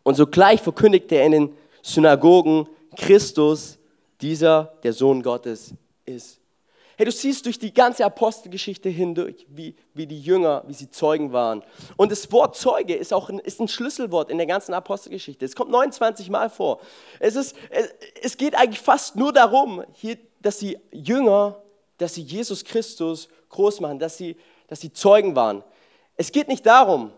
und 0.04 0.14
sogleich 0.14 0.62
verkündigte 0.62 1.16
er 1.16 1.26
in 1.26 1.32
den 1.32 1.56
Synagogen, 1.82 2.68
Christus, 2.96 3.78
dieser 4.20 4.74
der 4.84 4.92
Sohn 4.92 5.22
Gottes 5.22 5.74
ist. 6.04 6.38
Hey, 6.96 7.06
du 7.06 7.10
siehst 7.10 7.44
durch 7.44 7.58
die 7.58 7.74
ganze 7.74 8.04
Apostelgeschichte 8.04 8.88
hindurch, 8.88 9.46
wie, 9.48 9.74
wie 9.94 10.06
die 10.06 10.20
Jünger, 10.20 10.62
wie 10.68 10.74
sie 10.74 10.88
Zeugen 10.88 11.32
waren. 11.32 11.64
Und 11.96 12.12
das 12.12 12.30
Wort 12.30 12.56
Zeuge 12.56 12.94
ist 12.94 13.12
auch 13.12 13.28
ein, 13.28 13.40
ist 13.40 13.60
ein 13.60 13.66
Schlüsselwort 13.66 14.30
in 14.30 14.36
der 14.36 14.46
ganzen 14.46 14.74
Apostelgeschichte. 14.74 15.44
Es 15.44 15.56
kommt 15.56 15.72
29 15.72 16.30
Mal 16.30 16.50
vor. 16.50 16.80
Es, 17.18 17.34
ist, 17.34 17.56
es, 17.70 17.92
es 18.22 18.36
geht 18.36 18.54
eigentlich 18.54 18.80
fast 18.80 19.16
nur 19.16 19.32
darum, 19.32 19.82
hier, 19.94 20.18
dass 20.40 20.58
die 20.58 20.78
Jünger, 20.92 21.60
dass 21.98 22.14
sie 22.14 22.22
Jesus 22.22 22.64
Christus 22.64 23.28
groß 23.48 23.80
machen, 23.80 23.98
dass 23.98 24.16
sie, 24.16 24.36
dass 24.68 24.80
sie 24.80 24.92
Zeugen 24.92 25.34
waren. 25.34 25.64
Es 26.16 26.30
geht 26.30 26.46
nicht 26.46 26.64
darum, 26.64 27.10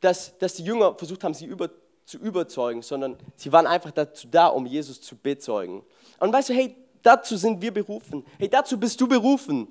dass, 0.00 0.38
dass 0.38 0.54
die 0.54 0.64
Jünger 0.64 0.94
versucht 0.94 1.24
haben, 1.24 1.34
sie 1.34 1.46
über, 1.46 1.70
zu 2.04 2.18
überzeugen, 2.18 2.82
sondern 2.82 3.16
sie 3.36 3.52
waren 3.52 3.66
einfach 3.66 3.90
dazu 3.90 4.28
da, 4.30 4.48
um 4.48 4.66
Jesus 4.66 5.00
zu 5.00 5.16
bezeugen. 5.16 5.82
Und 6.20 6.32
weißt 6.32 6.50
du, 6.50 6.54
hey, 6.54 6.76
dazu 7.02 7.36
sind 7.36 7.62
wir 7.62 7.72
berufen. 7.72 8.24
Hey, 8.38 8.48
dazu 8.48 8.78
bist 8.78 9.00
du 9.00 9.08
berufen, 9.08 9.68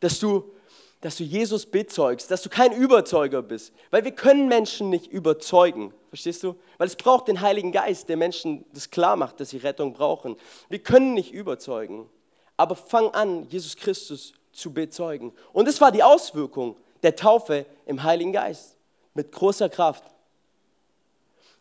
dass 0.00 0.18
du, 0.18 0.52
dass 1.00 1.16
du 1.16 1.24
Jesus 1.24 1.66
bezeugst, 1.66 2.30
dass 2.30 2.42
du 2.42 2.48
kein 2.48 2.72
Überzeuger 2.72 3.42
bist. 3.42 3.72
Weil 3.90 4.04
wir 4.04 4.12
können 4.12 4.48
Menschen 4.48 4.90
nicht 4.90 5.06
überzeugen. 5.06 5.92
Verstehst 6.08 6.42
du? 6.42 6.56
Weil 6.78 6.88
es 6.88 6.96
braucht 6.96 7.28
den 7.28 7.40
Heiligen 7.40 7.72
Geist, 7.72 8.08
der 8.08 8.16
Menschen 8.16 8.64
das 8.72 8.90
klar 8.90 9.16
macht, 9.16 9.40
dass 9.40 9.50
sie 9.50 9.58
Rettung 9.58 9.92
brauchen. 9.92 10.36
Wir 10.68 10.78
können 10.80 11.14
nicht 11.14 11.32
überzeugen. 11.32 12.08
Aber 12.56 12.76
fang 12.76 13.10
an, 13.10 13.48
Jesus 13.48 13.76
Christus 13.76 14.32
zu 14.52 14.72
bezeugen. 14.72 15.32
Und 15.52 15.66
das 15.66 15.80
war 15.80 15.90
die 15.90 16.02
Auswirkung 16.02 16.76
der 17.02 17.16
Taufe 17.16 17.66
im 17.86 18.02
Heiligen 18.02 18.32
Geist. 18.32 18.76
Mit 19.12 19.30
großer 19.32 19.68
Kraft. 19.68 20.04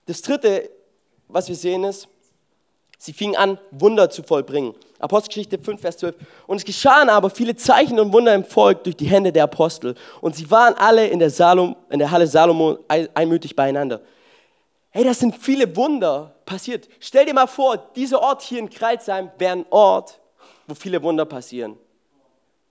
Das 0.05 0.21
dritte, 0.21 0.69
was 1.27 1.47
wir 1.47 1.55
sehen, 1.55 1.83
ist, 1.83 2.07
Sie 3.03 3.11
fingen 3.11 3.35
an, 3.35 3.57
Wunder 3.71 4.09
zu 4.09 4.23
vollbringen. 4.23 4.73
Apostelgeschichte 4.97 5.59
5, 5.59 5.81
Vers 5.81 5.97
12. 5.97 6.15
Und 6.47 6.55
es 6.55 6.63
geschahen 6.63 7.09
aber 7.09 7.29
viele 7.29 7.53
Zeichen 7.53 7.99
und 7.99 8.13
Wunder 8.13 8.33
im 8.33 8.45
Volk 8.45 8.85
durch 8.85 8.95
die 8.95 9.07
Hände 9.07 9.33
der 9.33 9.43
Apostel. 9.43 9.95
Und 10.21 10.37
sie 10.37 10.49
waren 10.49 10.73
alle 10.75 11.07
in 11.07 11.19
der, 11.19 11.29
Salom, 11.29 11.75
in 11.89 11.99
der 11.99 12.11
Halle 12.11 12.27
Salomo 12.27 12.77
einmütig 12.87 13.57
beieinander. 13.57 13.99
Hey, 14.89 15.03
das 15.03 15.19
sind 15.19 15.35
viele 15.35 15.75
Wunder 15.75 16.33
passiert. 16.45 16.87
Stell 17.01 17.25
dir 17.25 17.33
mal 17.33 17.47
vor, 17.47 17.75
dieser 17.93 18.21
Ort 18.21 18.41
hier 18.41 18.59
in 18.59 18.69
Kreilsheim 18.69 19.31
wäre 19.37 19.57
ein 19.57 19.65
Ort, 19.69 20.21
wo 20.65 20.73
viele 20.73 21.03
Wunder 21.03 21.25
passieren. 21.25 21.77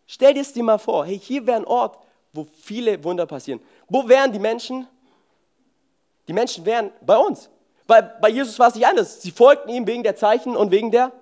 Stell 0.07 0.33
dir 0.33 0.41
es 0.41 0.55
dir 0.55 0.63
mal 0.63 0.79
vor. 0.79 1.05
Hey, 1.05 1.19
hier 1.19 1.47
wäre 1.47 1.59
ein 1.59 1.67
Ort, 1.67 1.99
wo 2.33 2.47
viele 2.63 3.05
Wunder 3.05 3.27
passieren. 3.27 3.61
Wo 3.87 4.09
wären 4.09 4.33
die 4.33 4.39
Menschen? 4.39 4.89
Die 6.29 6.33
Menschen 6.33 6.65
wären 6.65 6.91
bei 7.01 7.17
uns. 7.17 7.51
Bei, 7.87 8.01
bei 8.01 8.29
Jesus 8.29 8.59
war 8.59 8.69
es 8.69 8.75
nicht 8.75 8.87
anders. 8.87 9.23
Sie 9.23 9.31
folgten 9.31 9.69
ihm 9.71 9.87
wegen 9.87 10.03
der 10.03 10.17
Zeichen 10.17 10.57
und 10.57 10.71
wegen 10.71 10.91
der, 10.91 11.13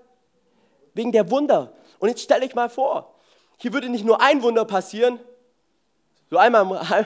wegen 0.95 1.13
der 1.13 1.31
Wunder. 1.31 1.73
Und 1.99 2.09
jetzt 2.09 2.23
stelle 2.23 2.45
ich 2.45 2.55
mal 2.55 2.69
vor, 2.69 3.15
hier 3.59 3.73
würde 3.73 3.89
nicht 3.89 4.05
nur 4.05 4.21
ein 4.21 4.43
Wunder 4.43 4.65
passieren, 4.65 5.19
so 6.31 6.37
einmal, 6.37 6.65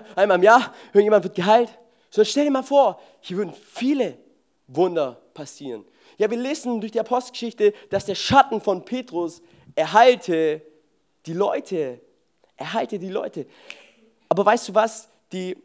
einmal 0.16 0.38
im 0.38 0.42
Jahr, 0.42 0.72
irgendjemand 0.92 1.24
wird 1.24 1.34
geheilt, 1.34 1.70
sondern 2.10 2.30
stell 2.30 2.44
dir 2.44 2.50
mal 2.50 2.62
vor, 2.62 3.00
hier 3.20 3.38
würden 3.38 3.54
viele 3.54 4.18
Wunder 4.68 5.20
passieren. 5.32 5.84
Ja, 6.16 6.30
wir 6.30 6.38
lesen 6.38 6.80
durch 6.80 6.92
die 6.92 7.00
Apostelgeschichte, 7.00 7.72
dass 7.90 8.06
der 8.06 8.14
Schatten 8.14 8.60
von 8.60 8.84
Petrus 8.84 9.42
erheilte 9.74 10.62
die 11.26 11.32
Leute. 11.32 12.00
Erheilte 12.56 12.98
die 12.98 13.08
Leute. 13.08 13.46
Aber 14.28 14.46
weißt 14.46 14.68
du 14.68 14.74
was? 14.74 15.08
Die, 15.32 15.56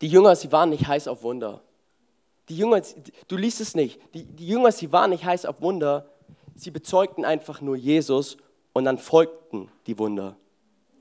die 0.00 0.08
Jünger, 0.08 0.34
sie 0.36 0.50
waren 0.52 0.70
nicht 0.70 0.86
heiß 0.86 1.08
auf 1.08 1.22
Wunder. 1.22 1.62
Die 2.48 2.56
Jünger, 2.56 2.82
du 3.28 3.36
liest 3.36 3.60
es 3.60 3.74
nicht, 3.74 4.00
die, 4.14 4.24
die 4.24 4.46
Jünger, 4.46 4.72
sie 4.72 4.92
waren 4.92 5.10
nicht 5.10 5.24
heiß 5.24 5.46
auf 5.46 5.60
Wunder, 5.60 6.06
sie 6.56 6.70
bezeugten 6.70 7.24
einfach 7.24 7.60
nur 7.60 7.76
Jesus 7.76 8.36
und 8.72 8.84
dann 8.84 8.98
folgten 8.98 9.70
die 9.86 9.98
Wunder. 9.98 10.36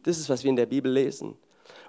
Das 0.04 0.18
ist, 0.18 0.30
was 0.30 0.44
wir 0.44 0.50
in 0.50 0.56
der 0.56 0.66
Bibel 0.66 0.92
lesen. 0.92 1.36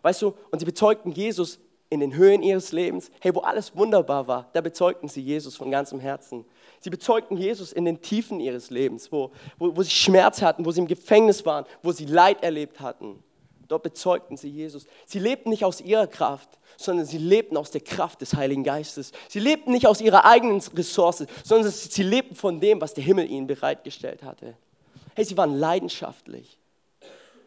Weißt 0.03 0.23
du, 0.23 0.35
und 0.51 0.59
sie 0.59 0.65
bezeugten 0.65 1.13
Jesus 1.13 1.59
in 1.91 2.01
den 2.01 2.15
Höhen 2.15 2.43
ihres 2.43 2.73
Lebens, 2.73 3.11
hey, 3.21 3.35
wo 3.35 3.41
alles 3.41 3.77
wunderbar 3.77 4.29
war, 4.29 4.49
da 4.53 4.61
bezeugten 4.61 5.09
sie 5.09 5.21
Jesus 5.21 5.57
von 5.57 5.71
ganzem 5.71 5.99
Herzen. 5.99 6.45
Sie 6.79 6.89
bezeugten 6.89 7.37
Jesus 7.37 7.73
in 7.73 7.85
den 7.85 8.01
Tiefen 8.01 8.39
ihres 8.41 8.71
Lebens, 8.71 9.11
wo, 9.11 9.33
wo, 9.59 9.77
wo 9.77 9.83
sie 9.83 9.91
Schmerz 9.91 10.41
hatten, 10.41 10.65
wo 10.65 10.71
sie 10.71 10.81
im 10.81 10.87
Gefängnis 10.87 11.45
waren, 11.45 11.67
wo 11.83 11.91
sie 11.91 12.07
Leid 12.07 12.43
erlebt 12.43 12.81
hatten. 12.81 13.23
Dort 13.71 13.85
bezeugten 13.85 14.37
sie 14.37 14.49
Jesus. 14.49 14.85
Sie 15.07 15.21
lebten 15.21 15.49
nicht 15.49 15.65
aus 15.65 15.81
ihrer 15.81 16.09
Kraft, 16.09 16.49
sondern 16.77 17.07
sie 17.07 17.19
lebten 17.19 17.57
aus 17.57 17.71
der 17.71 17.81
Kraft 17.81 18.21
des 18.21 18.35
Heiligen 18.35 18.65
Geistes. 18.65 19.13
Sie 19.29 19.39
lebten 19.39 19.71
nicht 19.71 19.87
aus 19.87 20.01
ihrer 20.01 20.25
eigenen 20.25 20.61
Ressource, 20.75 21.25
sondern 21.45 21.71
sie 21.71 22.03
lebten 22.03 22.35
von 22.35 22.59
dem, 22.59 22.81
was 22.81 22.95
der 22.95 23.05
Himmel 23.05 23.31
ihnen 23.31 23.47
bereitgestellt 23.47 24.25
hatte. 24.25 24.57
Hey, 25.15 25.25
sie 25.25 25.37
waren 25.37 25.55
leidenschaftlich. 25.55 26.59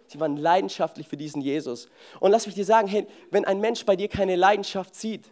Sie 0.08 0.18
waren 0.18 0.38
leidenschaftlich 0.38 1.10
für 1.10 1.18
diesen 1.18 1.42
Jesus. 1.42 1.90
Und 2.22 2.32
lass 2.32 2.46
mich 2.46 2.56
dir 2.56 2.64
sagen, 2.64 2.88
hey, 2.88 3.06
wenn 3.30 3.44
ein 3.44 3.60
Mensch 3.60 3.84
bei 3.84 3.98
dir 3.98 4.08
keine 4.08 4.38
Leidenschaft 4.38 4.96
sieht, 4.96 5.26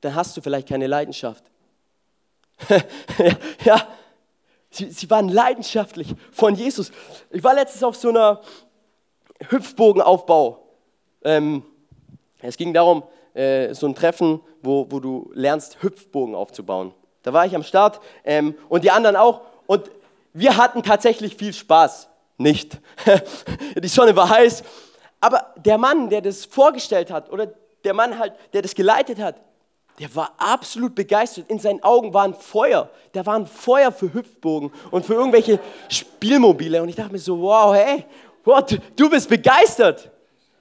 dann 0.00 0.14
hast 0.14 0.34
du 0.34 0.40
vielleicht 0.40 0.66
keine 0.66 0.86
Leidenschaft. 0.86 1.44
ja, 2.70 2.80
ja. 3.66 3.88
Sie, 4.70 4.90
sie 4.90 5.10
waren 5.10 5.28
leidenschaftlich 5.28 6.14
von 6.32 6.54
Jesus. 6.54 6.90
Ich 7.30 7.44
war 7.44 7.54
letztens 7.54 7.82
auf 7.82 7.96
so 7.96 8.08
einer 8.08 8.40
Hüpfbogenaufbau. 9.48 10.66
Ähm, 11.24 11.62
es 12.40 12.56
ging 12.56 12.72
darum, 12.72 13.02
äh, 13.34 13.74
so 13.74 13.86
ein 13.86 13.94
Treffen, 13.94 14.40
wo, 14.62 14.86
wo 14.90 15.00
du 15.00 15.30
lernst, 15.34 15.82
Hüpfbogen 15.82 16.34
aufzubauen. 16.34 16.92
Da 17.22 17.32
war 17.32 17.44
ich 17.44 17.54
am 17.54 17.62
Start 17.62 18.00
ähm, 18.24 18.54
und 18.68 18.84
die 18.84 18.90
anderen 18.90 19.16
auch. 19.16 19.42
Und 19.66 19.90
wir 20.32 20.56
hatten 20.56 20.82
tatsächlich 20.82 21.36
viel 21.36 21.52
Spaß. 21.52 22.08
Nicht. 22.38 22.78
die 23.82 23.88
Sonne 23.88 24.14
war 24.14 24.28
heiß. 24.28 24.62
Aber 25.20 25.54
der 25.56 25.78
Mann, 25.78 26.10
der 26.10 26.20
das 26.20 26.44
vorgestellt 26.44 27.10
hat, 27.10 27.30
oder 27.32 27.48
der 27.84 27.94
Mann 27.94 28.18
halt, 28.18 28.34
der 28.52 28.62
das 28.62 28.74
geleitet 28.74 29.18
hat, 29.18 29.36
der 29.98 30.14
war 30.14 30.34
absolut 30.36 30.94
begeistert. 30.94 31.46
In 31.48 31.58
seinen 31.58 31.82
Augen 31.82 32.12
war 32.12 32.24
ein 32.24 32.34
Feuer. 32.34 32.90
Da 33.12 33.24
war 33.24 33.36
ein 33.36 33.46
Feuer 33.46 33.90
für 33.90 34.12
Hüpfbogen 34.12 34.70
und 34.90 35.06
für 35.06 35.14
irgendwelche 35.14 35.58
Spielmobile. 35.88 36.82
Und 36.82 36.90
ich 36.90 36.96
dachte 36.96 37.12
mir 37.12 37.18
so, 37.18 37.40
wow, 37.40 37.74
hey, 37.74 38.04
what, 38.46 38.80
du 38.96 39.10
bist 39.10 39.28
begeistert. 39.28 40.10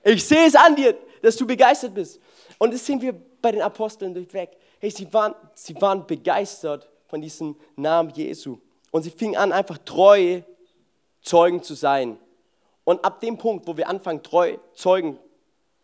Ich 0.04 0.26
sehe 0.26 0.48
es 0.48 0.56
an 0.56 0.76
dir, 0.76 0.96
dass 1.22 1.36
du 1.36 1.48
begeistert 1.48 1.94
bist. 1.94 2.20
Und 2.58 2.74
das 2.74 2.86
sehen 2.86 3.02
wir 3.02 3.14
bei 3.42 3.52
den 3.52 3.62
Aposteln 3.62 4.14
durchweg. 4.14 4.52
Hey, 4.80 4.92
sie 4.92 5.12
waren, 5.14 5.34
sie 5.54 5.80
waren 5.82 6.06
begeistert 6.06 6.90
von 7.08 7.22
diesem 7.22 7.56
Namen 7.76 8.10
Jesu. 8.12 8.58
Und 8.92 9.04
sie 9.04 9.12
fingen 9.12 9.36
an, 9.36 9.52
einfach 9.52 9.78
treu 9.80 10.42
Zeugen 11.22 11.64
zu 11.64 11.74
sein. 11.74 12.18
Und 12.84 13.04
ab 13.04 13.20
dem 13.20 13.38
Punkt, 13.38 13.68
wo 13.68 13.76
wir 13.76 13.90
anfangen, 13.90 14.22
treu 14.22 14.58
Zeugen 14.74 15.18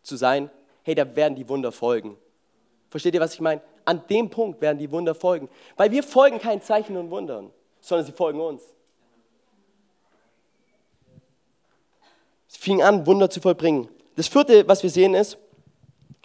zu 0.04 0.16
sein, 0.16 0.50
hey, 0.84 0.96
da 0.96 1.16
werden 1.16 1.36
die 1.36 1.48
Wunder 1.50 1.72
folgen. 1.72 2.18
Versteht 2.90 3.14
ihr, 3.14 3.22
was 3.22 3.34
ich 3.34 3.42
meine? 3.42 3.62
An 3.86 4.04
dem 4.08 4.30
Punkt 4.30 4.62
werden 4.62 4.78
die 4.78 4.92
Wunder 4.92 5.16
folgen. 5.16 5.50
Weil 5.78 5.92
wir 5.92 6.04
folgen 6.04 6.40
keinen 6.40 6.62
Zeichen 6.62 6.96
und 6.98 7.10
Wundern, 7.10 7.52
sondern 7.80 8.06
sie 8.06 8.12
folgen 8.12 8.40
uns. 8.40 8.62
Sie 12.52 12.60
fingen 12.60 12.82
an, 12.82 13.08
Wunder 13.08 13.30
zu 13.30 13.40
vollbringen. 13.40 13.88
Das 14.18 14.28
vierte, 14.28 14.68
was 14.68 14.84
wir 14.84 14.90
sehen, 14.90 15.14
ist, 15.14 15.38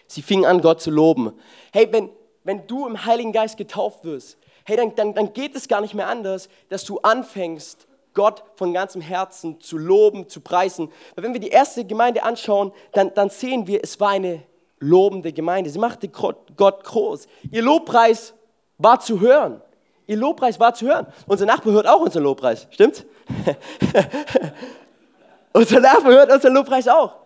sie 0.08 0.22
fingen 0.22 0.44
an, 0.44 0.60
Gott 0.60 0.80
zu 0.80 0.90
loben. 0.90 1.32
Hey, 1.72 1.86
wenn, 1.92 2.10
wenn 2.42 2.66
du 2.66 2.84
im 2.84 3.06
Heiligen 3.06 3.30
Geist 3.30 3.56
getauft 3.56 4.02
wirst, 4.02 4.36
hey, 4.64 4.76
dann, 4.76 4.96
dann, 4.96 5.14
dann 5.14 5.32
geht 5.32 5.54
es 5.54 5.68
gar 5.68 5.80
nicht 5.80 5.94
mehr 5.94 6.08
anders, 6.08 6.48
dass 6.68 6.84
du 6.84 6.98
anfängst, 6.98 7.86
Gott 8.12 8.42
von 8.56 8.72
ganzem 8.72 9.02
Herzen 9.02 9.60
zu 9.60 9.78
loben, 9.78 10.28
zu 10.28 10.40
preisen. 10.40 10.90
Weil 11.14 11.22
wenn 11.22 11.32
wir 11.32 11.40
die 11.40 11.50
erste 11.50 11.84
Gemeinde 11.84 12.24
anschauen, 12.24 12.72
dann, 12.92 13.14
dann 13.14 13.30
sehen 13.30 13.68
wir, 13.68 13.84
es 13.84 14.00
war 14.00 14.10
eine 14.10 14.42
lobende 14.80 15.32
Gemeinde. 15.32 15.70
Sie 15.70 15.78
machte 15.78 16.08
Gott 16.08 16.82
groß. 16.82 17.28
Ihr 17.52 17.62
Lobpreis 17.62 18.34
war 18.78 18.98
zu 18.98 19.20
hören. 19.20 19.62
Ihr 20.08 20.16
Lobpreis 20.16 20.58
war 20.58 20.74
zu 20.74 20.86
hören. 20.86 21.06
Unser 21.28 21.46
Nachbar 21.46 21.72
hört 21.72 21.86
auch 21.86 22.00
unseren 22.00 22.24
Lobpreis, 22.24 22.66
stimmt's? 22.72 23.04
unser 25.56 25.80
Nachbar 25.80 26.12
hört 26.12 26.32
unseren 26.32 26.54
Lobpreis 26.54 26.86
auch. 26.86 27.16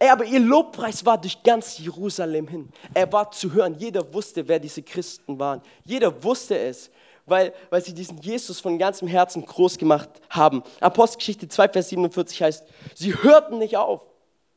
Ey, 0.00 0.10
aber 0.10 0.24
ihr 0.24 0.40
Lobpreis 0.40 1.04
war 1.04 1.20
durch 1.20 1.42
ganz 1.42 1.78
Jerusalem 1.78 2.46
hin. 2.46 2.68
Er 2.94 3.12
war 3.12 3.30
zu 3.30 3.52
hören. 3.52 3.74
Jeder 3.78 4.12
wusste, 4.12 4.46
wer 4.46 4.58
diese 4.58 4.82
Christen 4.82 5.38
waren. 5.38 5.60
Jeder 5.84 6.22
wusste 6.22 6.58
es, 6.58 6.90
weil, 7.26 7.52
weil 7.70 7.82
sie 7.82 7.92
diesen 7.92 8.18
Jesus 8.18 8.60
von 8.60 8.78
ganzem 8.78 9.08
Herzen 9.08 9.44
groß 9.44 9.78
gemacht 9.78 10.08
haben. 10.30 10.62
Apostelgeschichte 10.80 11.48
2, 11.48 11.68
Vers 11.68 11.88
47 11.88 12.42
heißt, 12.42 12.64
sie 12.94 13.14
hörten 13.22 13.58
nicht 13.58 13.76
auf, 13.76 14.02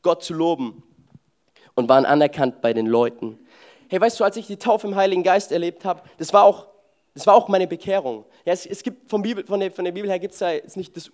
Gott 0.02 0.22
zu 0.22 0.34
loben 0.34 0.82
und 1.74 1.88
waren 1.88 2.06
anerkannt 2.06 2.60
bei 2.60 2.72
den 2.72 2.86
Leuten. 2.86 3.38
Hey, 3.88 4.00
weißt 4.00 4.18
du, 4.20 4.24
als 4.24 4.36
ich 4.36 4.46
die 4.46 4.56
Taufe 4.56 4.86
im 4.86 4.96
Heiligen 4.96 5.22
Geist 5.22 5.52
erlebt 5.52 5.84
habe, 5.84 6.02
das 6.18 6.32
war 6.32 6.44
auch, 6.44 6.68
das 7.14 7.26
war 7.26 7.34
auch 7.34 7.48
meine 7.48 7.66
Bekehrung. 7.66 8.24
Ja, 8.44 8.52
es, 8.52 8.64
es 8.64 8.82
gibt 8.82 9.10
vom 9.10 9.22
Bibel, 9.22 9.44
von, 9.44 9.60
der, 9.60 9.70
von 9.70 9.84
der 9.84 9.92
Bibel 9.92 10.08
her 10.08 10.18
gibt 10.18 10.34
es 10.34 10.40
da 10.40 10.50
jetzt 10.50 10.76
nicht 10.76 10.96
das, 10.96 11.10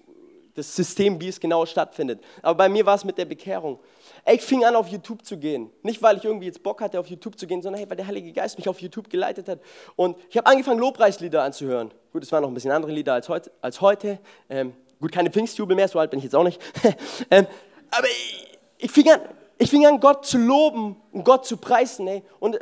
das 0.59 0.75
System, 0.75 1.21
wie 1.21 1.29
es 1.29 1.41
genau 1.41 1.65
stattfindet. 1.65 2.21
Aber 2.43 2.57
bei 2.57 2.69
mir 2.69 2.85
war 2.85 2.95
es 2.95 3.05
mit 3.05 3.17
der 3.17 3.25
Bekehrung. 3.25 3.79
Ich 4.27 4.43
fing 4.43 4.65
an, 4.65 4.77
auf 4.77 4.89
YouTube 4.89 5.25
zu 5.25 5.39
gehen. 5.39 5.71
Nicht, 5.83 6.03
weil 6.03 6.17
ich 6.17 6.25
irgendwie 6.25 6.47
jetzt 6.47 6.63
Bock 6.63 6.81
hatte, 6.81 6.99
auf 6.99 7.07
YouTube 7.07 7.39
zu 7.39 7.47
gehen, 7.47 7.63
sondern 7.63 7.81
hey, 7.81 7.89
weil 7.89 7.97
der 7.97 8.07
Heilige 8.07 8.33
Geist 8.33 8.59
mich 8.59 8.69
auf 8.69 8.81
YouTube 8.81 9.09
geleitet 9.09 9.49
hat. 9.49 9.61
Und 9.97 10.17
ich 10.29 10.37
habe 10.37 10.47
angefangen, 10.47 10.81
Lobpreislieder 10.81 11.43
anzuhören. 11.43 11.93
Gut, 12.13 12.23
es 12.23 12.33
waren 12.33 12.43
noch 12.43 12.51
ein 12.51 12.55
bisschen 12.55 12.73
andere 12.73 12.93
Lieder 12.93 13.15
als 13.15 13.29
heute. 13.29 13.51
Als 13.63 13.81
heute. 13.81 14.19
Ähm, 14.51 14.75
gut, 15.01 15.13
keine 15.13 15.31
Pfingstjubel 15.31 15.77
mehr, 15.77 15.89
so 15.89 15.99
alt 15.99 16.11
bin 16.11 16.19
ich 16.19 16.25
jetzt 16.25 16.35
auch 16.35 16.45
nicht. 16.45 16.61
ähm, 17.31 17.47
aber 17.91 18.07
ich, 18.07 18.59
ich 18.79 18.91
fing 18.91 19.11
an, 19.11 19.21
ich 19.57 19.71
fing 19.71 19.87
an, 19.87 20.01
Gott 20.01 20.27
zu 20.27 20.39
loben 20.39 20.97
und 21.13 21.25
Gott 21.25 21.47
zu 21.47 21.57
preisen. 21.57 22.07
Ey. 22.09 22.23
Und 22.39 22.59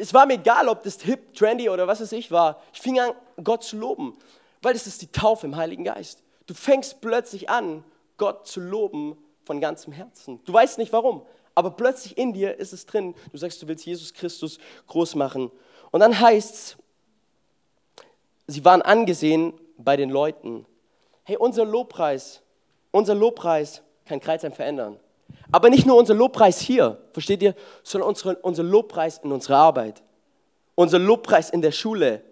es 0.00 0.12
war 0.14 0.26
mir 0.26 0.34
egal, 0.34 0.68
ob 0.68 0.82
das 0.82 1.00
hip, 1.02 1.34
trendy 1.34 1.68
oder 1.68 1.86
was 1.86 2.00
es 2.00 2.12
ich 2.12 2.30
war. 2.30 2.60
Ich 2.72 2.80
fing 2.80 2.98
an, 3.00 3.12
Gott 3.42 3.64
zu 3.64 3.76
loben, 3.76 4.16
weil 4.62 4.74
es 4.74 4.86
ist 4.86 5.02
die 5.02 5.10
Taufe 5.10 5.46
im 5.46 5.56
Heiligen 5.56 5.84
Geist. 5.84 6.22
Du 6.46 6.54
fängst 6.54 7.00
plötzlich 7.00 7.50
an, 7.50 7.84
Gott 8.16 8.46
zu 8.46 8.60
loben 8.60 9.16
von 9.44 9.60
ganzem 9.60 9.92
Herzen. 9.92 10.40
Du 10.44 10.52
weißt 10.52 10.78
nicht 10.78 10.92
warum, 10.92 11.22
aber 11.54 11.70
plötzlich 11.70 12.16
in 12.18 12.32
dir 12.32 12.56
ist 12.58 12.72
es 12.72 12.86
drin. 12.86 13.14
Du 13.32 13.38
sagst, 13.38 13.62
du 13.62 13.68
willst 13.68 13.84
Jesus 13.84 14.14
Christus 14.14 14.58
groß 14.86 15.14
machen. 15.14 15.50
Und 15.90 16.00
dann 16.00 16.18
heißt 16.18 16.54
es, 16.54 16.76
sie 18.46 18.64
waren 18.64 18.82
angesehen 18.82 19.54
bei 19.76 19.96
den 19.96 20.10
Leuten. 20.10 20.66
Hey, 21.24 21.36
unser 21.36 21.64
Lobpreis, 21.64 22.42
unser 22.90 23.14
Lobpreis 23.14 23.82
kann 24.04 24.20
Kreuzheim 24.20 24.52
verändern. 24.52 24.98
Aber 25.50 25.70
nicht 25.70 25.86
nur 25.86 25.96
unser 25.96 26.14
Lobpreis 26.14 26.60
hier, 26.60 26.98
versteht 27.12 27.42
ihr, 27.42 27.54
sondern 27.82 28.08
unsere, 28.08 28.36
unser 28.36 28.62
Lobpreis 28.62 29.18
in 29.18 29.32
unserer 29.32 29.58
Arbeit, 29.58 30.02
unser 30.74 30.98
Lobpreis 30.98 31.50
in 31.50 31.62
der 31.62 31.72
Schule, 31.72 32.22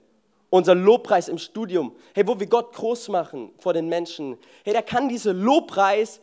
unser 0.54 0.76
Lobpreis 0.76 1.28
im 1.28 1.36
Studium, 1.36 1.96
hey, 2.14 2.24
wo 2.28 2.38
wir 2.38 2.46
Gott 2.46 2.72
groß 2.74 3.08
machen 3.08 3.50
vor 3.58 3.72
den 3.72 3.88
Menschen. 3.88 4.38
Hey, 4.62 4.72
da 4.72 4.82
kann 4.82 5.08
dieser 5.08 5.32
Lobpreis 5.32 6.20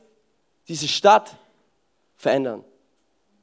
diese 0.70 0.88
Stadt 0.88 1.36
verändern. 2.16 2.64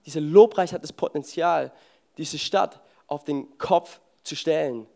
Dieser 0.07 0.23
Lobpreis 0.23 0.73
hat 0.73 0.83
das 0.83 0.95
Potenzial, 0.95 1.73
diese 2.17 2.39
Stadt 2.39 2.81
auf 3.07 3.25
den 3.25 3.59
Kopf 3.59 4.01
zu 4.23 4.35
stellen. 4.35 4.87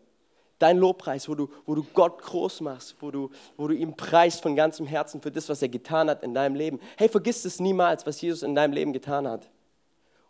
Dein 0.57 0.79
Lobpreis, 0.79 1.29
wo 1.29 1.35
du, 1.35 1.47
wo 1.67 1.75
du 1.75 1.85
Gott 1.93 2.23
groß 2.23 2.61
machst, 2.61 2.95
wo 2.99 3.11
du, 3.11 3.29
wo 3.55 3.67
du 3.67 3.75
ihm 3.75 3.95
preist 3.95 4.41
von 4.41 4.55
ganzem 4.55 4.87
Herzen 4.87 5.21
für 5.21 5.29
das, 5.29 5.47
was 5.47 5.61
er 5.61 5.69
getan 5.69 6.09
hat 6.09 6.23
in 6.23 6.33
deinem 6.33 6.55
Leben. 6.55 6.79
Hey, 6.97 7.07
vergiss 7.07 7.45
es 7.45 7.59
niemals, 7.59 8.03
was 8.07 8.19
Jesus 8.19 8.41
in 8.41 8.55
deinem 8.55 8.73
Leben 8.73 8.93
getan 8.93 9.27
hat. 9.27 9.47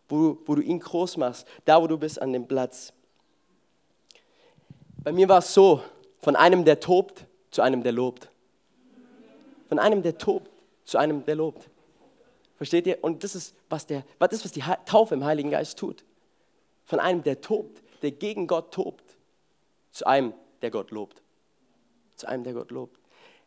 Wo 0.10 0.40
wo 0.46 0.56
du 0.56 0.62
ihn 0.62 0.82
groß 0.82 1.16
machst, 1.16 1.48
da 1.64 1.82
wo 1.82 1.88
du 1.88 1.98
bist 1.98 2.22
an 2.22 2.34
dem 2.34 2.50
Platz. 2.50 2.92
Bei 5.04 5.12
mir 5.12 5.28
war 5.28 5.40
es 5.40 5.54
so, 5.54 5.82
von 6.22 6.36
einem, 6.36 6.64
der 6.64 6.80
tobt, 6.80 7.26
zu 7.52 7.62
einem, 7.62 7.84
der 7.84 7.92
lobt. 7.92 8.30
Von 9.68 9.78
einem, 9.78 10.02
der 10.02 10.18
tobt, 10.18 10.50
zu 10.86 10.98
einem, 10.98 11.26
der 11.26 11.36
lobt. 11.36 11.70
Versteht 12.56 12.88
ihr? 12.88 13.04
Und 13.04 13.24
das 13.24 13.36
ist, 13.36 13.56
was, 13.70 13.86
der, 13.86 14.06
das 14.20 14.32
ist, 14.34 14.46
was 14.46 14.52
die 14.54 14.64
Taufe 14.86 15.16
im 15.16 15.26
Heiligen 15.26 15.50
Geist 15.50 15.78
tut. 15.78 16.06
Von 16.86 17.00
einem, 17.00 17.22
der 17.24 17.42
tobt, 17.42 17.84
der 18.02 18.12
gegen 18.12 18.48
Gott 18.48 18.74
tobt, 18.74 19.18
zu 19.92 20.08
einem, 20.08 20.34
der 20.62 20.72
Gott 20.72 20.92
lobt. 20.92 21.22
Zu 22.16 22.28
einem, 22.28 22.46
der 22.46 22.54
Gott 22.54 22.72
lobt. 22.72 22.98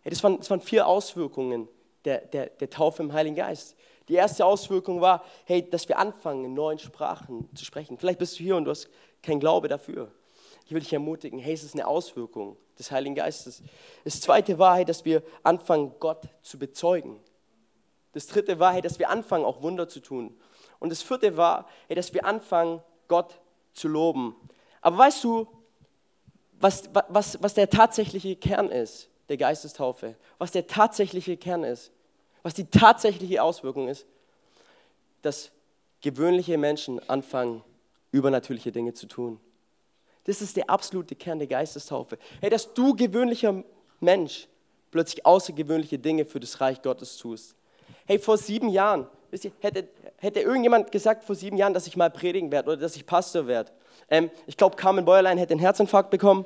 Hey, 0.03 0.11
das, 0.11 0.23
waren, 0.23 0.37
das 0.37 0.51
waren 0.51 0.61
vier 0.61 0.87
Auswirkungen 0.87 1.69
der, 2.05 2.21
der, 2.21 2.47
der 2.47 2.69
Taufe 2.69 3.03
im 3.03 3.13
Heiligen 3.15 3.37
Geist. 3.37 3.77
Die 4.09 4.15
erste 4.15 4.45
Auswirkung 4.45 5.01
war, 5.01 5.25
hey, 5.47 5.69
dass 5.69 5.89
wir 5.89 5.99
anfangen, 5.99 6.45
in 6.45 6.55
neuen 6.55 6.79
Sprachen 6.79 7.49
zu 7.57 7.65
sprechen. 7.65 7.97
Vielleicht 7.97 8.19
bist 8.19 8.39
du 8.39 8.45
hier 8.45 8.57
und 8.57 8.67
du 8.67 8.71
hast 8.71 8.89
keinen 9.23 9.41
Glaube 9.41 9.69
dafür. 9.69 10.13
Ich 10.67 10.73
will 10.73 10.81
dich 10.81 10.93
ermutigen, 10.93 11.39
hey, 11.39 11.55
es 11.55 11.63
ist 11.63 11.75
eine 11.75 11.87
Auswirkung 11.87 12.57
des 12.79 12.91
Heiligen 12.91 13.15
Geistes. 13.15 13.63
Das 14.05 14.21
zweite 14.21 14.59
war, 14.59 14.77
hey, 14.77 14.85
dass 14.85 15.05
wir 15.05 15.23
anfangen, 15.43 15.95
Gott 16.01 16.29
zu 16.43 16.59
bezeugen. 16.59 17.21
Das 18.13 18.27
dritte 18.27 18.59
war, 18.59 18.73
hey, 18.73 18.83
dass 18.83 18.99
wir 18.99 19.09
anfangen, 19.09 19.45
auch 19.45 19.63
Wunder 19.63 19.89
zu 19.89 20.01
tun. 20.01 20.37
Und 20.81 20.91
das 20.91 21.03
vierte 21.03 21.37
war, 21.37 21.69
hey, 21.87 21.95
dass 21.95 22.13
wir 22.13 22.25
anfangen, 22.25 22.83
Gott 23.09 23.39
zu 23.73 23.89
loben. 23.89 24.35
Aber 24.81 24.99
weißt 24.99 25.23
du, 25.23 25.47
was, 26.59 26.91
was, 27.09 27.41
was 27.43 27.55
der 27.55 27.71
tatsächliche 27.71 28.35
Kern 28.37 28.71
ist 28.71 29.09
der 29.29 29.37
Geistestaufe, 29.37 30.17
was 30.39 30.53
der 30.53 30.67
tatsächliche 30.67 31.37
Kern 31.37 31.65
ist, 31.65 31.93
was 32.43 32.55
die 32.55 32.67
tatsächliche 32.67 33.43
Auswirkung 33.43 33.89
ist, 33.89 34.07
dass 35.23 35.51
gewöhnliche 36.01 36.59
Menschen 36.59 37.01
anfangen, 37.09 37.63
übernatürliche 38.13 38.73
Dinge 38.73 38.95
zu 38.95 39.07
tun. 39.07 39.41
Das 40.27 40.43
ist 40.43 40.57
der 40.57 40.69
absolute 40.69 41.15
Kern 41.15 41.39
der 41.39 41.47
Geistestaufe. 41.47 42.19
Hey, 42.41 42.51
dass 42.51 42.75
du 42.75 42.95
gewöhnlicher 42.95 43.63
Mensch 44.01 44.49
plötzlich 44.91 45.25
außergewöhnliche 45.25 45.99
Dinge 45.99 46.25
für 46.25 46.41
das 46.41 46.61
Reich 46.61 46.83
Gottes 46.83 47.17
tust. 47.17 47.55
Hey, 48.07 48.19
vor 48.19 48.37
sieben 48.37 48.69
Jahren, 48.69 49.07
ihr, 49.31 49.53
hätte, 49.61 49.89
hätte 50.19 50.41
irgendjemand 50.41 50.91
gesagt 50.91 51.25
vor 51.25 51.37
sieben 51.37 51.57
Jahren, 51.57 51.75
dass 51.75 51.87
ich 51.87 51.97
mal 51.97 52.11
predigen 52.11 52.51
werde 52.51 52.71
oder 52.71 52.81
dass 52.81 52.97
ich 52.97 53.07
Pastor 53.07 53.47
werde. 53.47 53.71
Ähm, 54.11 54.31
ich 54.47 54.57
glaube, 54.57 54.77
Carmen 54.77 55.05
Bäuerlein 55.05 55.39
hätte 55.39 55.53
einen 55.53 55.61
Herzinfarkt 55.61 56.11
bekommen. 56.11 56.45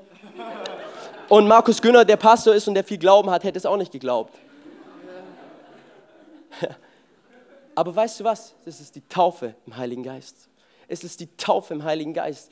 Und 1.29 1.49
Markus 1.49 1.81
Günner, 1.81 2.05
der 2.05 2.17
Pastor 2.17 2.55
ist 2.55 2.69
und 2.69 2.75
der 2.75 2.85
viel 2.85 2.99
Glauben 2.99 3.31
hat, 3.31 3.45
hätte 3.45 3.57
es 3.57 3.65
auch 3.65 3.77
nicht 3.77 3.93
geglaubt. 3.93 4.35
Aber 7.75 7.95
weißt 7.95 8.21
du 8.21 8.25
was? 8.25 8.55
Das 8.65 8.81
ist 8.81 8.95
die 8.95 9.07
Taufe 9.09 9.55
im 9.65 9.77
Heiligen 9.77 10.03
Geist. 10.03 10.49
Es 10.89 11.05
ist 11.05 11.21
die 11.21 11.29
Taufe 11.37 11.73
im 11.73 11.85
Heiligen 11.85 12.13
Geist, 12.13 12.51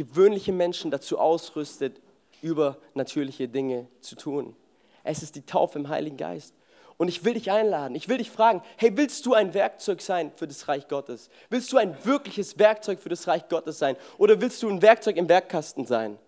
gewöhnliche 0.00 0.52
Menschen 0.52 0.90
dazu 0.90 1.18
ausrüstet, 1.18 2.00
übernatürliche 2.40 3.48
Dinge 3.48 3.86
zu 4.00 4.16
tun. 4.16 4.56
Es 5.04 5.22
ist 5.22 5.36
die 5.36 5.44
Taufe 5.44 5.78
im 5.78 5.90
Heiligen 5.90 6.16
Geist. 6.16 6.54
Und 6.96 7.08
ich 7.08 7.22
will 7.22 7.34
dich 7.34 7.50
einladen, 7.50 7.94
ich 7.94 8.08
will 8.08 8.16
dich 8.16 8.30
fragen, 8.30 8.62
hey, 8.78 8.96
willst 8.96 9.26
du 9.26 9.34
ein 9.34 9.52
Werkzeug 9.52 10.00
sein 10.00 10.32
für 10.36 10.46
das 10.46 10.68
Reich 10.68 10.88
Gottes? 10.88 11.28
Willst 11.50 11.70
du 11.72 11.76
ein 11.76 12.02
wirkliches 12.04 12.58
Werkzeug 12.58 12.98
für 12.98 13.10
das 13.10 13.28
Reich 13.28 13.46
Gottes 13.48 13.78
sein? 13.78 13.96
Oder 14.16 14.40
willst 14.40 14.62
du 14.62 14.70
ein 14.70 14.80
Werkzeug 14.80 15.18
im 15.18 15.28
Werkkasten 15.28 15.84
sein? 15.84 16.18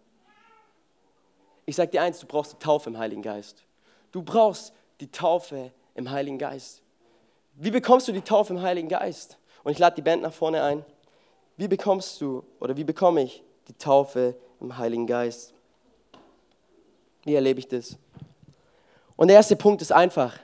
Ich 1.65 1.77
sage 1.77 1.93
dir 1.93 2.03
eins, 2.03 2.21
du 2.21 2.27
brauchst 2.27 2.53
die 2.53 2.59
Taufe 2.59 2.91
im 2.91 2.99
Heiligen 2.99 3.23
Geist. 3.23 3.65
Du 4.11 4.23
brauchst 4.23 4.75
die 5.01 5.11
Taufe 5.11 5.73
im 5.95 6.11
Heiligen 6.11 6.39
Geist. 6.39 6.83
Wie 7.55 7.71
bekommst 7.71 8.07
du 8.09 8.13
die 8.13 8.21
Taufe 8.21 8.53
im 8.53 8.61
Heiligen 8.61 8.89
Geist? 8.89 9.39
Und 9.63 9.73
ich 9.73 9.79
lade 9.79 9.97
die 9.97 10.03
Band 10.03 10.21
nach 10.21 10.33
vorne 10.33 10.63
ein. 10.63 10.85
Wie 11.57 11.69
bekommst 11.69 12.21
du 12.21 12.45
oder 12.61 12.77
wie 12.77 12.85
bekomme 12.85 13.23
ich 13.23 13.43
die 13.69 13.75
Taufe 13.75 14.35
im 14.61 14.77
Heiligen 14.77 15.07
Geist? 15.07 15.55
Wie 17.25 17.35
erlebe 17.35 17.61
ich 17.61 17.69
das? 17.69 17.97
Und 19.17 19.29
der 19.29 19.37
erste 19.37 19.57
Punkt 19.57 19.83
ist 19.83 19.93
einfach. 19.93 20.37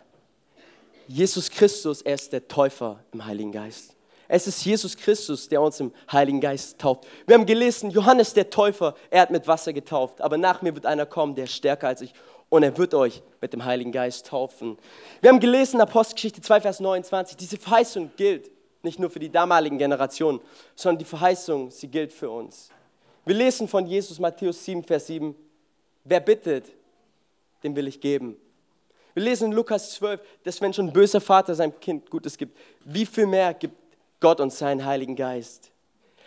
Jesus 1.07 1.50
Christus, 1.50 2.02
er 2.02 2.14
ist 2.14 2.33
der 2.33 2.46
Täufer 2.46 3.02
im 3.12 3.24
Heiligen 3.24 3.50
Geist. 3.50 3.96
Es 4.28 4.46
ist 4.46 4.62
Jesus 4.62 4.94
Christus, 4.94 5.48
der 5.48 5.62
uns 5.62 5.81
im 5.81 5.90
Heiligen 6.12 6.40
Geist 6.40 6.78
tauft. 6.78 7.07
Wir 7.26 7.35
haben 7.35 7.46
gelesen, 7.46 7.90
Johannes 7.90 8.35
der 8.35 8.50
Täufer, 8.50 8.94
er 9.09 9.22
hat 9.22 9.31
mit 9.31 9.48
Wasser 9.48 9.72
getauft, 9.72 10.20
aber 10.20 10.37
nach 10.37 10.61
mir 10.61 10.74
wird 10.74 10.85
einer 10.85 11.07
kommen, 11.07 11.35
der 11.35 11.44
ist 11.44 11.54
stärker 11.54 11.88
als 11.88 12.02
ich 12.02 12.12
und 12.50 12.62
er 12.62 12.76
wird 12.76 12.92
euch 12.92 13.22
mit 13.40 13.54
dem 13.54 13.64
Heiligen 13.64 13.90
Geist 13.90 14.26
taufen. 14.26 14.76
Wir 15.22 15.31
haben 15.31 15.40
gelesen, 15.40 15.81
Apostelgeschichte 15.81 16.42
2, 16.42 16.61
Vers 16.61 16.81
29, 16.81 17.38
diese 17.38 17.57
Verheißung 17.57 18.11
gilt 18.16 18.50
nicht 18.83 18.98
nur 18.98 19.09
für 19.09 19.18
die 19.18 19.31
damaligen 19.31 19.78
Generationen, 19.78 20.40
sondern 20.74 20.98
die 20.98 21.04
Verheißung, 21.07 21.70
sie 21.70 21.88
gilt 21.88 22.12
für 22.12 22.31
uns. 22.31 22.68
Wir 23.29 23.35
lesen 23.35 23.69
von 23.69 23.87
Jesus, 23.87 24.19
Matthäus 24.19 24.64
7, 24.64 24.83
Vers 24.83 25.09
7, 25.09 25.35
wer 26.03 26.19
bittet, 26.19 26.64
dem 27.62 27.77
will 27.77 27.87
ich 27.87 28.01
geben. 28.01 28.38
Wir 29.12 29.23
lesen 29.23 29.51
in 29.51 29.53
Lukas 29.53 29.97
12, 29.97 30.23
dass 30.45 30.62
wenn 30.62 30.73
schon 30.73 30.87
ein 30.87 30.93
böser 30.95 31.21
Vater 31.21 31.55
seinem 31.55 31.79
Kind 31.79 32.09
Gutes 32.09 32.38
gibt, 32.38 32.57
wie 32.87 33.05
viel 33.05 33.27
mehr 33.27 33.53
gibt 33.53 33.77
Gott 34.19 34.41
uns 34.41 34.57
seinen 34.57 34.83
Heiligen 34.83 35.14
Geist. 35.14 35.71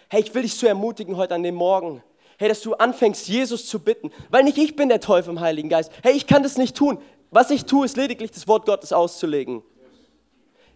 Hey, 0.10 0.22
ich 0.22 0.36
will 0.36 0.44
dich 0.44 0.54
so 0.54 0.68
ermutigen 0.68 1.18
heute 1.18 1.34
an 1.34 1.42
dem 1.42 1.56
Morgen. 1.56 2.04
Hey, 2.38 2.50
dass 2.50 2.62
du 2.62 2.76
anfängst, 2.76 3.28
Jesus 3.28 3.66
zu 3.66 3.80
bitten, 3.80 4.12
weil 4.30 4.44
nicht 4.44 4.60
ich 4.60 4.76
bin 4.76 4.88
der 4.88 5.00
Teufel 5.00 5.32
im 5.32 5.40
Heiligen 5.40 5.70
Geist. 5.70 5.92
Hey, 6.04 6.14
ich 6.14 6.28
kann 6.28 6.44
das 6.44 6.60
nicht 6.60 6.78
tun. 6.78 7.00
Was 7.32 7.50
ich 7.50 7.66
tue, 7.66 7.84
ist 7.84 7.98
lediglich 7.98 8.30
das 8.30 8.48
Wort 8.48 8.68
Gottes 8.68 8.94
auszulegen. 8.94 9.64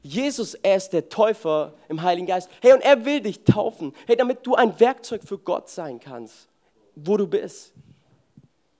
Jesus, 0.05 0.53
er 0.55 0.75
ist 0.75 0.89
der 0.89 1.09
Täufer 1.09 1.73
im 1.89 2.01
Heiligen 2.01 2.27
Geist. 2.27 2.49
Hey, 2.61 2.73
und 2.73 2.81
er 2.81 3.05
will 3.05 3.21
dich 3.21 3.43
taufen. 3.43 3.93
Hey, 4.05 4.15
damit 4.15 4.45
du 4.45 4.55
ein 4.55 4.79
Werkzeug 4.79 5.21
für 5.23 5.37
Gott 5.37 5.69
sein 5.69 5.99
kannst, 5.99 6.47
wo 6.95 7.17
du 7.17 7.27
bist. 7.27 7.73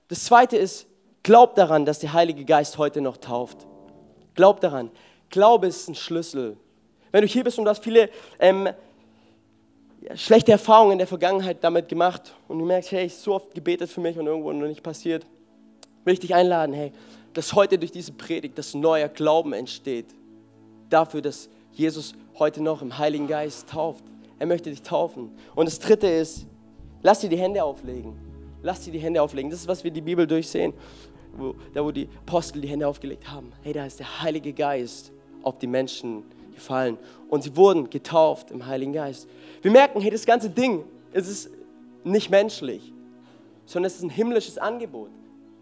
Das 0.08 0.26
zweite 0.26 0.58
ist, 0.58 0.88
glaub 1.24 1.56
daran, 1.56 1.86
dass 1.86 2.00
der 2.00 2.14
Heilige 2.14 2.46
Geist 2.46 2.78
heute 2.78 3.02
noch 3.02 3.18
tauft. 3.18 3.66
Glaub 4.36 4.62
daran. 4.62 4.92
Glaube 5.30 5.68
ist 5.68 5.90
ein 5.90 5.96
Schlüssel 5.96 6.58
wenn 7.16 7.22
du 7.22 7.30
hier 7.30 7.46
bist 7.46 7.58
und 7.58 7.64
du 7.64 7.70
hast 7.72 7.82
viele 7.82 8.10
ähm, 8.40 8.68
schlechte 10.16 10.52
Erfahrungen 10.52 10.92
in 10.92 10.98
der 10.98 11.08
Vergangenheit 11.08 11.64
damit 11.64 11.88
gemacht 11.88 12.36
und 12.50 12.60
du 12.60 12.66
merkst, 12.66 12.92
hey, 12.92 13.06
ich 13.06 13.16
so 13.16 13.36
oft 13.36 13.56
gebetet 13.56 13.90
für 13.90 14.02
mich 14.02 14.20
und 14.20 14.28
irgendwo 14.28 14.52
noch 14.52 14.68
nicht 14.68 14.84
passiert, 14.84 15.26
will 16.04 16.14
ich 16.14 16.20
dich 16.20 16.36
einladen, 16.36 16.74
hey, 16.74 16.92
dass 17.34 17.54
heute 17.54 17.80
durch 17.80 17.94
diese 17.94 18.12
Predigt 18.12 18.58
das 18.58 18.74
neuer 18.74 19.08
Glauben 19.08 19.54
entsteht. 19.54 20.08
Dafür, 20.90 21.22
dass 21.22 21.50
Jesus 21.72 22.14
heute 22.38 22.62
noch 22.62 22.82
im 22.82 22.98
Heiligen 22.98 23.28
Geist 23.28 23.70
tauft. 23.70 24.04
Er 24.40 24.48
möchte 24.48 24.70
dich 24.70 24.82
taufen. 24.82 25.32
Und 25.56 25.68
das 25.68 25.80
dritte 25.80 26.08
ist, 26.08 26.46
lass 27.02 27.20
dir 27.20 27.30
die 27.30 27.38
Hände 27.38 27.64
auflegen. 27.64 28.14
Lass 28.62 28.82
dir 28.82 28.92
die 28.92 29.00
Hände 29.00 29.22
auflegen. 29.22 29.50
Das 29.50 29.62
ist, 29.62 29.68
was 29.68 29.84
wir 29.84 29.92
die 29.92 30.02
Bibel 30.02 30.26
durchsehen. 30.28 30.74
Wo, 31.38 31.56
da, 31.74 31.84
wo 31.84 31.92
die 31.92 32.08
Apostel 32.26 32.62
die 32.62 32.68
Hände 32.68 32.88
aufgelegt 32.88 33.30
haben. 33.30 33.52
Hey, 33.62 33.74
da 33.74 33.86
ist 33.86 34.00
der 34.00 34.22
Heilige 34.22 34.54
Geist 34.54 35.12
auf 35.44 35.58
die 35.60 35.68
Menschen 35.68 36.24
gefallen. 36.54 36.98
Und 37.30 37.44
sie 37.44 37.56
wurden 37.56 37.90
getauft 37.90 38.52
im 38.52 38.66
Heiligen 38.66 38.94
Geist. 38.94 39.28
Wir 39.62 39.72
merken, 39.72 40.02
hey, 40.02 40.10
das 40.10 40.26
ganze 40.26 40.50
Ding, 40.50 40.84
es 41.12 41.28
ist 41.28 41.50
nicht 42.04 42.30
menschlich, 42.30 42.94
sondern 43.66 43.88
es 43.88 43.98
ist 43.98 44.04
ein 44.04 44.10
himmlisches 44.10 44.58
Angebot. 44.58 45.10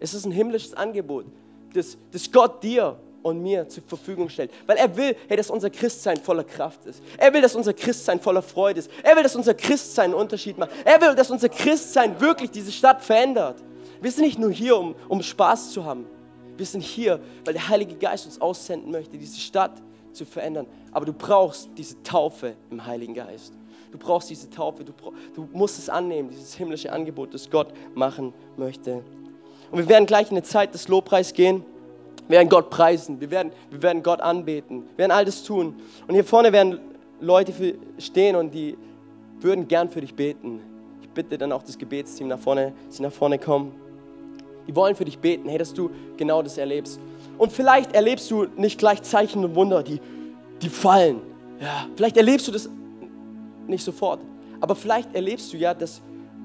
Es 0.00 0.14
ist 0.14 0.26
ein 0.26 0.32
himmlisches 0.32 0.74
Angebot, 0.74 1.26
das, 1.72 1.96
das 2.12 2.30
Gott 2.30 2.62
dir 2.62 2.98
und 3.24 3.42
mir 3.42 3.66
zur 3.68 3.82
Verfügung 3.82 4.28
stellt. 4.28 4.50
Weil 4.66 4.76
er 4.76 4.94
will, 4.96 5.16
hey, 5.28 5.36
dass 5.36 5.50
unser 5.50 5.70
Christsein 5.70 6.18
voller 6.18 6.44
Kraft 6.44 6.84
ist. 6.84 7.02
Er 7.16 7.32
will, 7.32 7.40
dass 7.40 7.56
unser 7.56 7.72
Christsein 7.72 8.20
voller 8.20 8.42
Freude 8.42 8.80
ist. 8.80 8.90
Er 9.02 9.16
will, 9.16 9.22
dass 9.22 9.34
unser 9.34 9.54
Christsein 9.54 10.10
einen 10.10 10.14
Unterschied 10.14 10.58
macht. 10.58 10.70
Er 10.84 11.00
will, 11.00 11.14
dass 11.14 11.30
unser 11.30 11.48
Christsein 11.48 12.20
wirklich 12.20 12.50
diese 12.50 12.70
Stadt 12.70 13.02
verändert. 13.02 13.56
Wir 14.02 14.10
sind 14.10 14.24
nicht 14.24 14.38
nur 14.38 14.52
hier, 14.52 14.76
um, 14.76 14.94
um 15.08 15.22
Spaß 15.22 15.72
zu 15.72 15.86
haben. 15.86 16.04
Wir 16.58 16.66
sind 16.66 16.82
hier, 16.82 17.18
weil 17.46 17.54
der 17.54 17.66
Heilige 17.66 17.94
Geist 17.94 18.26
uns 18.26 18.38
aussenden 18.40 18.90
möchte, 18.90 19.16
diese 19.16 19.40
Stadt 19.40 19.72
zu 20.12 20.26
verändern. 20.26 20.66
Aber 20.92 21.06
du 21.06 21.14
brauchst 21.14 21.70
diese 21.78 22.00
Taufe 22.02 22.54
im 22.70 22.84
Heiligen 22.84 23.14
Geist. 23.14 23.54
Du 23.90 23.98
brauchst 23.98 24.28
diese 24.28 24.50
Taufe, 24.50 24.84
du, 24.84 24.92
du 25.34 25.48
musst 25.52 25.78
es 25.78 25.88
annehmen, 25.88 26.28
dieses 26.28 26.54
himmlische 26.54 26.92
Angebot, 26.92 27.32
das 27.32 27.48
Gott 27.48 27.68
machen 27.94 28.34
möchte. 28.58 29.02
Und 29.70 29.78
wir 29.78 29.88
werden 29.88 30.04
gleich 30.04 30.30
in 30.30 30.36
eine 30.36 30.42
Zeit 30.42 30.74
des 30.74 30.88
Lobpreis 30.88 31.32
gehen. 31.32 31.64
Wir 32.28 32.38
werden 32.38 32.48
Gott 32.48 32.70
preisen, 32.70 33.20
wir 33.20 33.30
werden, 33.30 33.52
wir 33.70 33.82
werden 33.82 34.02
Gott 34.02 34.20
anbeten, 34.20 34.84
wir 34.90 34.98
werden 34.98 35.12
all 35.12 35.24
das 35.24 35.42
tun. 35.42 35.74
Und 36.06 36.14
hier 36.14 36.24
vorne 36.24 36.52
werden 36.52 36.80
Leute 37.20 37.52
stehen 37.98 38.36
und 38.36 38.52
die 38.54 38.76
würden 39.40 39.68
gern 39.68 39.90
für 39.90 40.00
dich 40.00 40.14
beten. 40.14 40.60
Ich 41.02 41.08
bitte 41.10 41.36
dann 41.36 41.52
auch 41.52 41.62
das 41.62 41.76
Gebetsteam 41.76 42.28
nach 42.28 42.38
vorne, 42.38 42.72
dass 42.86 42.96
sie 42.96 43.02
nach 43.02 43.12
vorne 43.12 43.38
kommen. 43.38 43.72
Die 44.66 44.74
wollen 44.74 44.94
für 44.94 45.04
dich 45.04 45.18
beten, 45.18 45.48
hey, 45.48 45.58
dass 45.58 45.74
du 45.74 45.90
genau 46.16 46.42
das 46.42 46.56
erlebst. 46.56 46.98
Und 47.36 47.52
vielleicht 47.52 47.94
erlebst 47.94 48.30
du 48.30 48.46
nicht 48.56 48.78
gleich 48.78 49.02
Zeichen 49.02 49.44
und 49.44 49.54
Wunder, 49.54 49.82
die, 49.82 50.00
die 50.62 50.70
fallen. 50.70 51.20
Ja, 51.60 51.86
vielleicht 51.94 52.16
erlebst 52.16 52.48
du 52.48 52.52
das 52.52 52.68
nicht 53.66 53.84
sofort. 53.84 54.20
Aber 54.60 54.74
vielleicht 54.74 55.14
erlebst 55.14 55.52
du 55.52 55.58
ja, 55.58 55.74
dass 55.74 56.00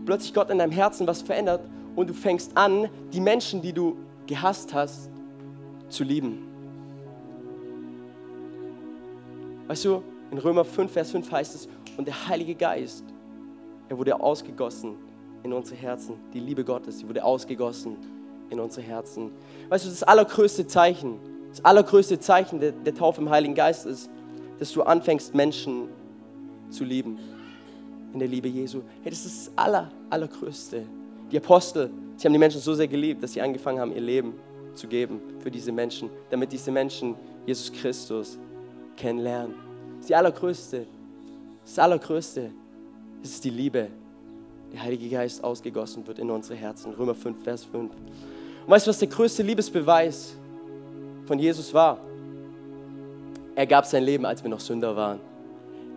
plötzlich 0.05 0.33
Gott 0.33 0.49
in 0.49 0.57
deinem 0.57 0.71
Herzen 0.71 1.07
was 1.07 1.21
verändert 1.21 1.61
und 1.95 2.09
du 2.09 2.13
fängst 2.13 2.55
an, 2.57 2.89
die 3.13 3.21
Menschen, 3.21 3.61
die 3.61 3.71
du 3.71 3.95
gehasst 4.27 4.73
hast, 4.73 5.09
zu 5.89 6.03
lieben. 6.03 6.47
Weißt 9.67 9.85
du, 9.85 10.01
in 10.31 10.37
Römer 10.37 10.65
5, 10.65 10.91
Vers 10.91 11.11
5 11.11 11.31
heißt 11.31 11.55
es, 11.55 11.69
und 11.97 12.07
der 12.07 12.27
Heilige 12.27 12.55
Geist, 12.55 13.03
er 13.87 13.97
wurde 13.97 14.19
ausgegossen 14.19 14.95
in 15.43 15.53
unsere 15.53 15.79
Herzen. 15.79 16.15
Die 16.33 16.39
Liebe 16.39 16.63
Gottes, 16.63 16.99
die 16.99 17.07
wurde 17.07 17.23
ausgegossen 17.23 17.97
in 18.49 18.59
unsere 18.59 18.85
Herzen. 18.85 19.31
Weißt 19.69 19.85
du, 19.85 19.89
das 19.89 20.03
allergrößte 20.03 20.65
Zeichen, 20.67 21.19
das 21.49 21.63
allergrößte 21.63 22.19
Zeichen 22.19 22.59
der, 22.59 22.71
der 22.71 22.93
Taufe 22.93 23.21
im 23.21 23.29
Heiligen 23.29 23.55
Geist 23.55 23.85
ist, 23.85 24.09
dass 24.59 24.71
du 24.71 24.83
anfängst, 24.83 25.33
Menschen 25.33 25.89
zu 26.69 26.83
lieben. 26.83 27.17
In 28.13 28.19
der 28.19 28.27
Liebe 28.27 28.47
Jesu. 28.47 28.81
Hey, 29.03 29.11
das 29.11 29.25
ist 29.25 29.47
das 29.47 29.57
aller, 29.57 29.91
allergrößte. 30.09 30.83
Die 31.31 31.37
Apostel, 31.37 31.91
sie 32.17 32.25
haben 32.25 32.33
die 32.33 32.39
Menschen 32.39 32.59
so 32.59 32.73
sehr 32.73 32.87
geliebt, 32.87 33.21
dass 33.21 33.33
sie 33.33 33.41
angefangen 33.41 33.79
haben, 33.79 33.93
ihr 33.93 34.01
Leben 34.01 34.33
zu 34.79 34.87
geben 34.87 35.21
für 35.39 35.51
diese 35.51 35.71
Menschen, 35.71 36.09
damit 36.29 36.51
diese 36.51 36.71
Menschen 36.71 37.15
Jesus 37.45 37.71
Christus 37.71 38.37
kennenlernen. 38.95 39.55
Das 40.01 40.11
allergrößte, 40.11 40.85
das 41.63 41.79
allergrößte, 41.79 42.51
ist 43.21 43.43
die 43.43 43.49
Liebe. 43.49 43.87
Der 44.73 44.83
Heilige 44.83 45.09
Geist 45.09 45.43
ausgegossen 45.43 46.05
wird 46.07 46.19
in 46.19 46.29
unsere 46.29 46.55
Herzen. 46.55 46.93
Römer 46.93 47.15
5, 47.15 47.43
Vers 47.43 47.63
5. 47.65 47.91
Und 47.91 48.71
weißt 48.71 48.87
du, 48.87 48.89
was 48.89 48.99
der 48.99 49.07
größte 49.07 49.43
Liebesbeweis 49.43 50.35
von 51.25 51.39
Jesus 51.39 51.73
war? 51.73 51.99
Er 53.55 53.65
gab 53.65 53.85
sein 53.85 54.03
Leben, 54.03 54.25
als 54.25 54.43
wir 54.43 54.49
noch 54.49 54.59
Sünder 54.59 54.95
waren. 54.95 55.19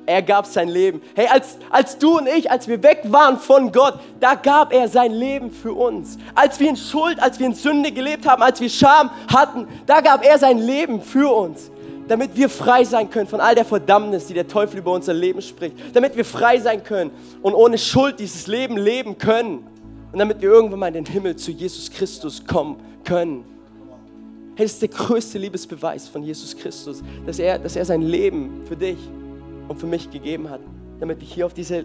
Er 0.04 0.22
gab 0.22 0.46
sein 0.46 0.68
Leben. 0.68 1.00
Hey, 1.14 1.28
als, 1.28 1.58
als 1.70 1.96
du 1.96 2.18
und 2.18 2.26
ich, 2.26 2.50
als 2.50 2.66
wir 2.66 2.82
weg 2.82 3.02
waren 3.04 3.38
von 3.38 3.70
Gott, 3.70 4.00
da 4.18 4.34
gab 4.34 4.72
er 4.72 4.88
sein 4.88 5.12
Leben 5.12 5.50
für 5.50 5.72
uns. 5.72 6.18
Als 6.34 6.58
wir 6.58 6.68
in 6.68 6.76
Schuld, 6.76 7.22
als 7.22 7.38
wir 7.38 7.46
in 7.46 7.54
Sünde 7.54 7.92
gelebt 7.92 8.26
haben, 8.26 8.42
als 8.42 8.60
wir 8.60 8.68
Scham 8.68 9.10
hatten, 9.32 9.68
da 9.86 10.00
gab 10.00 10.24
er 10.24 10.38
sein 10.38 10.58
Leben 10.58 11.00
für 11.00 11.32
uns. 11.32 11.70
damit 12.08 12.36
wir 12.36 12.48
frei 12.48 12.84
sein 12.84 13.08
können 13.08 13.28
von 13.28 13.40
all 13.40 13.54
der 13.54 13.64
Verdammnis, 13.64 14.26
die 14.26 14.34
der 14.34 14.46
Teufel 14.48 14.80
über 14.80 14.92
unser 14.92 15.14
Leben 15.14 15.40
spricht, 15.40 15.76
damit 15.94 16.16
wir 16.16 16.24
frei 16.24 16.58
sein 16.58 16.82
können 16.82 17.10
und 17.42 17.54
ohne 17.54 17.78
Schuld 17.78 18.18
dieses 18.18 18.46
Leben 18.48 18.76
leben 18.76 19.16
können 19.16 19.66
und 20.12 20.18
damit 20.18 20.42
wir 20.42 20.50
irgendwann 20.50 20.80
mal 20.80 20.88
in 20.88 21.04
den 21.04 21.06
Himmel 21.06 21.36
zu 21.36 21.52
Jesus 21.52 21.90
Christus 21.90 22.44
kommen 22.44 22.76
können. 23.04 23.44
Hey, 24.56 24.66
das 24.66 24.72
ist 24.72 24.82
der 24.82 24.90
größte 24.90 25.38
Liebesbeweis 25.38 26.08
von 26.08 26.22
Jesus 26.22 26.54
Christus, 26.56 27.02
dass 27.24 27.38
er, 27.38 27.58
dass 27.58 27.76
er 27.76 27.84
sein 27.84 28.02
Leben 28.02 28.62
für 28.68 28.76
dich 28.76 28.98
und 29.68 29.78
für 29.78 29.86
mich 29.86 30.10
gegeben 30.10 30.48
hat, 30.50 30.60
damit 31.00 31.20
wir 31.20 31.26
hier 31.26 31.46
auf 31.46 31.54
dieser 31.54 31.84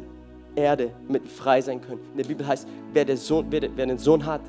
Erde 0.55 0.91
mit 1.07 1.27
frei 1.27 1.61
sein 1.61 1.81
können. 1.81 2.01
In 2.11 2.17
der 2.17 2.25
Bibel 2.25 2.45
heißt, 2.45 2.67
wer, 2.93 3.05
der 3.05 3.17
Sohn, 3.17 3.45
wer, 3.49 3.61
wer 3.75 3.85
den 3.85 3.97
Sohn 3.97 4.25
hat, 4.25 4.41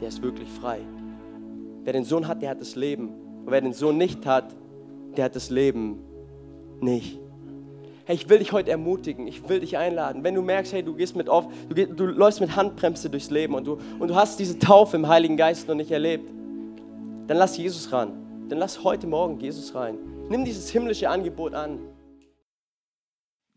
der 0.00 0.08
ist 0.08 0.22
wirklich 0.22 0.48
frei. 0.48 0.80
Wer 1.84 1.92
den 1.92 2.04
Sohn 2.04 2.26
hat, 2.26 2.42
der 2.42 2.50
hat 2.50 2.60
das 2.60 2.76
Leben. 2.76 3.08
Und 3.08 3.50
wer 3.50 3.60
den 3.60 3.74
Sohn 3.74 3.98
nicht 3.98 4.24
hat, 4.26 4.54
der 5.16 5.26
hat 5.26 5.36
das 5.36 5.50
Leben 5.50 5.98
nicht. 6.80 7.20
Hey, 8.06 8.16
ich 8.16 8.28
will 8.28 8.38
dich 8.38 8.52
heute 8.52 8.70
ermutigen, 8.70 9.26
ich 9.26 9.48
will 9.48 9.60
dich 9.60 9.78
einladen. 9.78 10.24
Wenn 10.24 10.34
du 10.34 10.42
merkst, 10.42 10.72
hey, 10.74 10.82
du 10.82 10.94
gehst 10.94 11.16
mit 11.16 11.28
auf, 11.28 11.46
du, 11.68 11.74
gehst, 11.74 11.92
du 11.96 12.04
läufst 12.04 12.40
mit 12.40 12.54
Handbremse 12.54 13.08
durchs 13.08 13.30
Leben 13.30 13.54
und 13.54 13.66
du, 13.66 13.78
und 13.98 14.08
du 14.08 14.14
hast 14.14 14.38
diese 14.38 14.58
Taufe 14.58 14.96
im 14.96 15.08
Heiligen 15.08 15.38
Geist 15.38 15.68
noch 15.68 15.74
nicht 15.74 15.90
erlebt, 15.90 16.30
dann 17.26 17.38
lass 17.38 17.56
Jesus 17.56 17.90
ran. 17.92 18.12
Dann 18.48 18.58
lass 18.58 18.84
heute 18.84 19.06
Morgen 19.06 19.40
Jesus 19.40 19.74
rein. 19.74 19.96
Nimm 20.28 20.44
dieses 20.44 20.68
himmlische 20.68 21.08
Angebot 21.08 21.54
an. 21.54 21.78